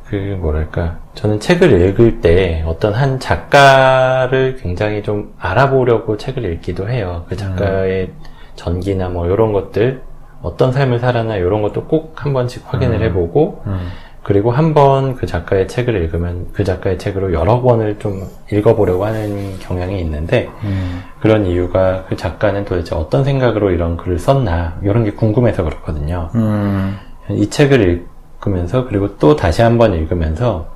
그 0.08 0.38
뭐랄까 0.42 1.00
저는 1.16 1.40
책을 1.40 1.90
읽을 1.90 2.20
때 2.20 2.64
어떤 2.68 2.94
한 2.94 3.18
작가를 3.18 4.58
굉장히 4.62 5.04
좀 5.04 5.34
알아보려고 5.40 6.18
책을 6.18 6.44
읽기도 6.52 6.90
해요. 6.90 7.26
그 7.30 7.38
작가의 7.38 8.12
전기나 8.56 9.10
뭐 9.10 9.28
이런 9.28 9.54
것들 9.54 10.02
어떤 10.42 10.72
삶을 10.72 11.00
살았나 11.00 11.36
이런 11.38 11.62
것도 11.62 11.86
꼭 11.86 12.14
한 12.16 12.34
번씩 12.34 12.64
확인을 12.68 12.98
음. 12.98 13.02
해보고 13.04 13.62
음, 13.68 13.90
그리고 14.24 14.52
한 14.52 14.74
번 14.74 15.16
그 15.16 15.26
작가의 15.26 15.68
책을 15.68 15.96
읽으면 15.96 16.48
그 16.54 16.64
작가의 16.64 16.98
책으로 17.00 17.34
여러 17.34 17.62
권을 17.62 17.98
좀 18.00 18.28
읽어보려고 18.52 19.06
하는 19.06 19.58
경향이 19.60 20.00
있는데 20.02 20.50
음, 20.64 21.02
그런 21.22 21.46
이유가 21.46 22.06
그 22.10 22.16
작가는 22.16 22.64
도대체 22.66 22.96
어떤 22.96 23.24
생각으로 23.24 23.72
이런 23.72 23.98
글을 23.98 24.20
썼나 24.20 24.80
이런 24.84 25.04
게 25.04 25.12
궁금해서 25.12 25.64
그렇거든요. 25.64 26.30
음, 26.36 26.98
이 27.30 27.50
책을 27.50 28.06
읽으면서 28.40 28.86
그리고 28.88 29.18
또 29.18 29.36
다시 29.36 29.62
한 29.62 29.78
번 29.78 29.94
읽으면서 29.94 30.68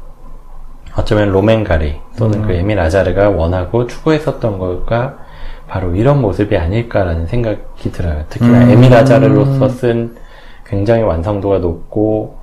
어쩌면 0.98 1.30
로맨가리 1.32 2.00
또는 2.18 2.42
그 2.48 2.54
에밀 2.54 2.80
아자르가 2.80 3.30
원하고 3.30 3.86
추구했었던 3.88 4.58
것과 4.58 5.18
바로 5.68 5.96
이런 5.96 6.22
모습이 6.22 6.58
아닐까라는 6.58 7.28
생각이 7.28 7.92
들어요. 7.92 8.24
특히나 8.30 8.66
음. 8.66 8.70
에밀 8.70 8.94
아자르로서 8.94 9.70
쓴 9.70 10.16
굉장히 10.66 11.04
완성도가 11.04 11.60
높고 11.60 12.38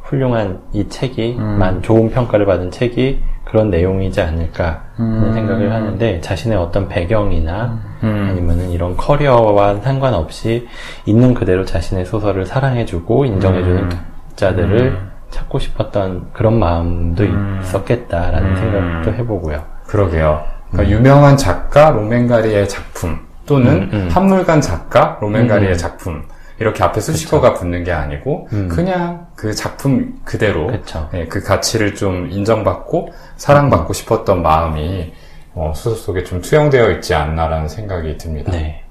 훌륭한 0.00 0.60
이 0.72 0.88
책이 0.88 1.36
음. 1.38 1.58
만 1.58 1.82
좋은 1.82 2.10
평가를 2.10 2.46
받은 2.46 2.70
책이 2.70 3.20
그런 3.44 3.70
내용이지 3.70 4.20
않을까 4.20 4.84
하는 4.96 5.28
음. 5.28 5.32
생각을 5.32 5.72
하는데 5.72 6.20
자신의 6.20 6.58
어떤 6.58 6.88
배경이나 6.88 7.78
음. 8.02 8.26
아니면은 8.30 8.70
이런 8.70 8.96
커리어와 8.96 9.80
상관없이 9.80 10.66
있는 11.06 11.34
그대로 11.34 11.64
자신의 11.64 12.04
소설을 12.06 12.46
사랑해주고 12.46 13.24
인정해주는 13.26 13.82
음. 13.84 13.90
독자들을 14.30 14.80
음. 14.80 15.10
찾고 15.30 15.58
싶었던 15.58 16.30
그런 16.32 16.58
마음도 16.58 17.24
음. 17.24 17.58
있었겠다라는 17.62 18.50
음. 18.50 18.56
생각도 18.56 19.14
해보고요. 19.14 19.62
그러게요. 19.86 20.53
그러니까 20.74 20.96
유명한 20.96 21.36
작가 21.36 21.90
로맨가리의 21.90 22.68
작품 22.68 23.18
또는 23.46 23.82
음, 23.84 23.90
음. 23.92 24.08
한물간 24.10 24.60
작가 24.60 25.18
로맨가리의 25.20 25.72
음. 25.72 25.78
작품 25.78 26.24
이렇게 26.58 26.82
앞에 26.84 27.00
수식어가 27.00 27.54
붙는 27.54 27.84
게 27.84 27.92
아니고 27.92 28.48
음. 28.52 28.68
그냥 28.68 29.26
그 29.34 29.54
작품 29.54 30.18
그대로 30.24 30.66
그쵸. 30.68 31.08
네, 31.12 31.26
그 31.26 31.42
가치를 31.42 31.94
좀 31.94 32.30
인정받고 32.30 33.12
사랑받고 33.36 33.92
싶었던 33.92 34.42
마음이 34.42 35.12
어, 35.54 35.72
소설 35.74 35.98
속에 35.98 36.24
좀 36.24 36.40
투영되어 36.40 36.90
있지 36.92 37.14
않나라는 37.14 37.68
생각이 37.68 38.16
듭니다. 38.18 38.52
네. 38.52 38.82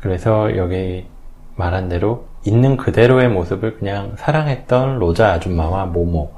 그래서 0.00 0.56
여기 0.56 1.06
말한 1.56 1.88
대로 1.90 2.26
있는 2.44 2.78
그대로의 2.78 3.28
모습을 3.28 3.78
그냥 3.78 4.14
사랑했던 4.16 4.98
로자 4.98 5.32
아줌마와 5.32 5.86
모모. 5.86 6.32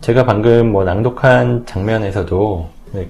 제가 0.00 0.24
방금 0.24 0.70
뭐 0.70 0.84
낭독한 0.84 1.66
장면에서도 1.66 2.68
네, 2.92 3.08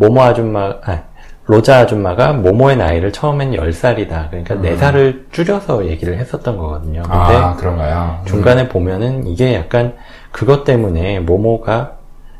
모모 0.00 0.22
아줌마, 0.22 0.74
아, 0.82 1.02
로자 1.44 1.80
아줌마가 1.80 2.32
모모의 2.32 2.78
나이를 2.78 3.12
처음엔 3.12 3.52
10살이다. 3.52 4.30
그러니까 4.30 4.54
음. 4.54 4.62
4살을 4.62 5.30
줄여서 5.30 5.86
얘기를 5.86 6.16
했었던 6.16 6.56
거거든요. 6.56 7.02
근데 7.02 7.16
아 7.16 7.54
그런가요? 7.56 8.20
중간에 8.24 8.68
보면은 8.68 9.26
이게 9.26 9.54
약간 9.54 9.94
그것 10.32 10.64
때문에 10.64 11.20
모모가 11.20 11.92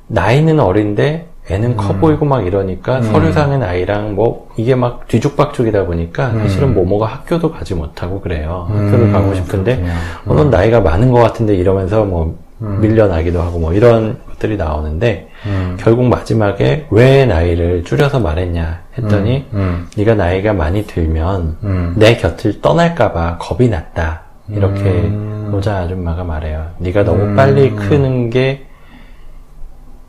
나이는 0.07 0.59
어린데 0.59 1.27
애는 1.51 1.77
커 1.77 1.93
음. 1.93 2.01
보이고 2.01 2.25
막 2.25 2.47
이러니까 2.47 2.99
음. 2.99 3.03
서류상의 3.03 3.59
나이랑 3.59 4.15
뭐 4.15 4.49
이게 4.57 4.75
막 4.75 5.07
뒤죽박죽이다 5.09 5.85
보니까 5.85 6.29
음. 6.29 6.39
사실은 6.39 6.73
모모가 6.73 7.07
학교도 7.07 7.51
가지 7.51 7.75
못하고 7.75 8.21
그래요. 8.21 8.69
음, 8.71 8.87
학교를 8.87 9.13
가고 9.13 9.35
싶은데 9.35 9.77
그렇군요. 9.77 9.95
어, 10.27 10.35
넌 10.35 10.51
나이가 10.51 10.81
많은 10.81 11.11
것 11.11 11.21
같은데 11.21 11.57
이러면서 11.57 12.05
뭐 12.05 12.39
음. 12.63 12.81
밀려나기도 12.81 13.41
하고 13.41 13.59
뭐 13.59 13.73
이런 13.73 14.19
것들이 14.29 14.57
나오는데 14.57 15.29
음. 15.47 15.77
결국 15.79 16.05
마지막에 16.07 16.87
왜 16.91 17.25
나이를 17.27 17.85
줄여서 17.85 18.21
말했냐 18.21 18.81
했더니 18.99 19.47
음. 19.53 19.89
네가 19.97 20.15
나이가 20.15 20.53
많이 20.53 20.87
들면 20.87 21.57
음. 21.63 21.95
내 21.97 22.17
곁을 22.17 22.61
떠날까봐 22.61 23.39
겁이 23.39 23.69
났다. 23.69 24.23
이렇게 24.49 24.83
음. 24.83 25.49
노자 25.51 25.79
아줌마가 25.79 26.25
말해요. 26.25 26.67
네가 26.79 27.05
너무 27.05 27.23
음. 27.23 27.37
빨리 27.37 27.71
크는 27.71 28.31
게 28.31 28.67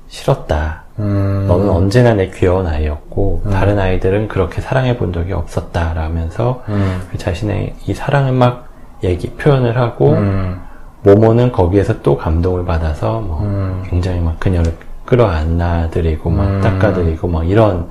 싫었다. 0.07 0.83
음. 0.99 1.45
너는 1.47 1.69
언제나 1.69 2.13
내 2.13 2.29
귀여운 2.29 2.67
아이였고 2.67 3.43
음. 3.45 3.51
다른 3.51 3.79
아이들은 3.79 4.27
그렇게 4.27 4.61
사랑해 4.61 4.97
본 4.97 5.13
적이 5.13 5.33
없었다. 5.33 5.93
라면서 5.93 6.63
음. 6.69 7.01
그 7.11 7.17
자신의 7.17 7.75
이 7.87 7.93
사랑을 7.93 8.33
막 8.33 8.67
얘기 9.03 9.29
표현을 9.31 9.77
하고 9.77 10.13
음. 10.13 10.59
모모는 11.03 11.51
거기에서 11.51 12.01
또 12.01 12.17
감동을 12.17 12.65
받아서 12.65 13.19
뭐 13.21 13.41
음. 13.41 13.83
굉장히 13.87 14.19
막 14.19 14.39
그녀를 14.39 14.73
끌어안아드리고 15.05 16.29
막 16.29 16.43
음. 16.45 16.61
닦아드리고 16.61 17.27
막 17.27 17.49
이런 17.49 17.89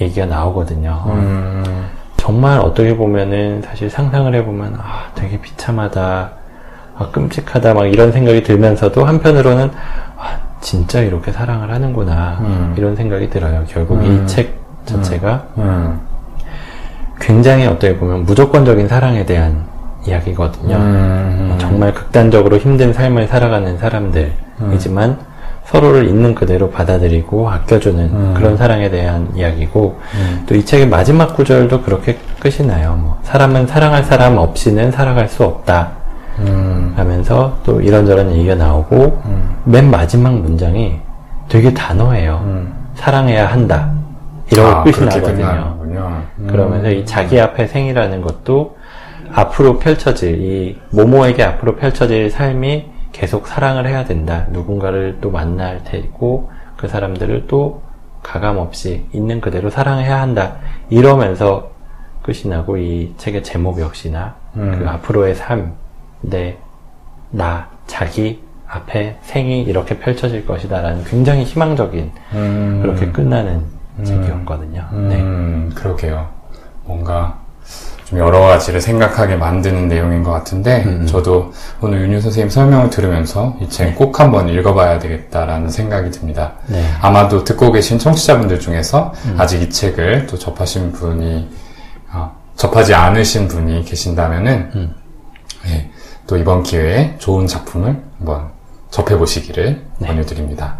얘기가 0.00 0.26
나오거든요. 0.26 1.04
음. 1.06 1.86
정말 2.16 2.58
어떻게 2.58 2.94
보면은 2.96 3.62
사실 3.62 3.88
상상을 3.88 4.34
해보면 4.34 4.76
아 4.78 5.10
되게 5.14 5.40
비참하다 5.40 6.30
아 6.98 7.10
끔찍하다 7.10 7.72
막 7.72 7.86
이런 7.86 8.12
생각이 8.12 8.42
들면서도 8.42 9.04
한편으로는 9.06 9.70
아 10.18 10.38
진짜 10.60 11.00
이렇게 11.00 11.32
사랑을 11.32 11.70
하는구나 11.72 12.38
음. 12.40 12.74
이런 12.76 12.94
생각이 12.94 13.30
들어요 13.30 13.64
결국 13.66 14.00
음. 14.00 14.24
이책 14.24 14.54
자체가 14.84 15.46
음. 15.56 16.00
굉장히 17.18 17.66
어떻게 17.66 17.96
보면 17.96 18.24
무조건적인 18.24 18.86
사랑에 18.86 19.24
대한 19.24 19.64
이야기거든요 20.06 20.76
음. 20.76 21.56
정말 21.60 21.92
극단적으로 21.94 22.56
힘든 22.58 22.92
삶을 22.92 23.28
살아가는 23.28 23.78
사람들이지만 23.78 25.18
서로를 25.70 26.08
있는 26.08 26.34
그대로 26.34 26.68
받아들이고 26.70 27.48
아껴주는 27.48 28.04
음. 28.04 28.34
그런 28.36 28.56
사랑에 28.56 28.90
대한 28.90 29.28
이야기고 29.36 30.00
음. 30.14 30.44
또이 30.48 30.64
책의 30.64 30.88
마지막 30.88 31.36
구절도 31.36 31.82
그렇게 31.82 32.18
끝이 32.40 32.66
나요. 32.66 32.98
뭐, 33.00 33.18
사람은 33.22 33.68
사랑할 33.68 34.02
사람 34.02 34.36
없이는 34.36 34.90
살아갈 34.90 35.28
수 35.28 35.44
없다. 35.44 35.92
음. 36.40 36.92
하면서 36.96 37.56
또 37.64 37.80
이런저런 37.80 38.32
얘기가 38.32 38.56
나오고 38.56 39.22
음. 39.26 39.56
맨 39.64 39.90
마지막 39.90 40.34
문장이 40.34 40.98
되게 41.48 41.72
단호해요. 41.72 42.40
음. 42.44 42.72
사랑해야 42.96 43.46
한다. 43.46 43.92
이러고 44.50 44.68
아, 44.68 44.82
끝이 44.82 45.06
나거든요. 45.06 45.76
음. 46.38 46.46
그러면서 46.50 46.90
이 46.90 47.04
자기 47.06 47.40
앞에 47.40 47.68
생이라는 47.68 48.22
것도 48.22 48.76
앞으로 49.32 49.78
펼쳐질 49.78 50.40
이 50.40 50.78
모모에게 50.90 51.42
앞으로 51.42 51.76
펼쳐질 51.76 52.30
삶이 52.30 52.86
계속 53.12 53.46
사랑을 53.46 53.86
해야 53.86 54.04
된다. 54.04 54.46
누군가를 54.50 55.18
또 55.20 55.30
만날 55.30 55.82
테고 55.84 56.50
그 56.76 56.88
사람들을 56.88 57.46
또 57.46 57.82
가감 58.22 58.58
없이 58.58 59.06
있는 59.12 59.40
그대로 59.40 59.70
사랑해야 59.70 60.20
한다. 60.20 60.56
이러면서 60.90 61.70
끝이 62.22 62.48
나고 62.48 62.76
이 62.76 63.14
책의 63.16 63.42
제목 63.42 63.80
역시나 63.80 64.36
음. 64.56 64.78
그 64.78 64.88
앞으로의 64.88 65.34
삶, 65.34 65.74
내, 66.20 66.58
나, 67.30 67.68
자기 67.86 68.42
앞에 68.66 69.18
생이 69.22 69.62
이렇게 69.62 69.98
펼쳐질 69.98 70.46
것이다라는 70.46 71.04
굉장히 71.04 71.44
희망적인 71.44 72.12
음. 72.34 72.78
그렇게 72.82 73.10
끝나는 73.10 73.64
책이었거든요. 74.04 74.86
네. 74.92 75.20
음, 75.20 75.72
그러게요. 75.74 76.28
뭔가 76.84 77.39
좀 78.10 78.18
여러 78.18 78.40
가지를 78.40 78.80
생각하게 78.80 79.36
만드는 79.36 79.86
내용인 79.88 80.24
것 80.24 80.32
같은데, 80.32 80.82
음. 80.84 81.06
저도 81.06 81.52
오늘 81.80 82.02
윤유 82.02 82.20
선생님 82.20 82.50
설명을 82.50 82.90
들으면서 82.90 83.56
이 83.60 83.68
책 83.68 83.94
꼭 83.94 84.18
한번 84.18 84.48
읽어봐야 84.48 84.98
되겠다라는 84.98 85.70
생각이 85.70 86.10
듭니다. 86.10 86.54
네. 86.66 86.84
아마도 87.00 87.44
듣고 87.44 87.70
계신 87.70 87.98
청취자분들 88.00 88.58
중에서 88.58 89.12
아직 89.38 89.62
이 89.62 89.70
책을 89.70 90.26
또 90.26 90.36
접하신 90.36 90.92
분이, 90.92 91.48
어, 92.12 92.32
접하지 92.56 92.94
않으신 92.94 93.46
분이 93.46 93.84
계신다면은, 93.84 94.70
음. 94.74 94.94
예, 95.68 95.90
또 96.26 96.36
이번 96.36 96.64
기회에 96.64 97.14
좋은 97.18 97.46
작품을 97.46 97.96
한번 98.18 98.48
접해보시기를 98.90 99.82
권유드립니다. 100.04 100.78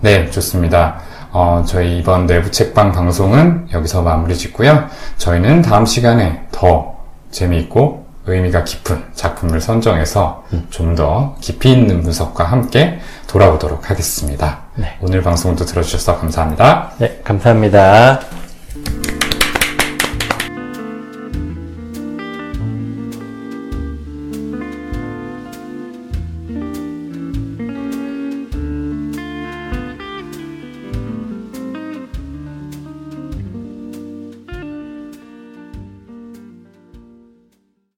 네, 0.00 0.28
좋습니다. 0.30 0.98
어, 1.34 1.64
저희 1.66 1.98
이번 1.98 2.26
내부 2.26 2.48
책방 2.52 2.92
방송은 2.92 3.66
여기서 3.72 4.02
마무리 4.02 4.36
짓고요. 4.36 4.88
저희는 5.18 5.62
다음 5.62 5.84
시간에 5.84 6.46
더 6.52 6.94
재미있고 7.32 8.06
의미가 8.26 8.62
깊은 8.62 9.02
작품을 9.14 9.60
선정해서 9.60 10.44
좀더 10.70 11.34
깊이 11.40 11.72
있는 11.72 12.02
분석과 12.02 12.44
함께 12.44 13.00
돌아오도록 13.26 13.90
하겠습니다. 13.90 14.60
네. 14.76 14.96
오늘 15.00 15.22
방송도 15.22 15.64
들어주셔서 15.66 16.20
감사합니다. 16.20 16.92
네, 16.98 17.20
감사합니다. 17.24 18.20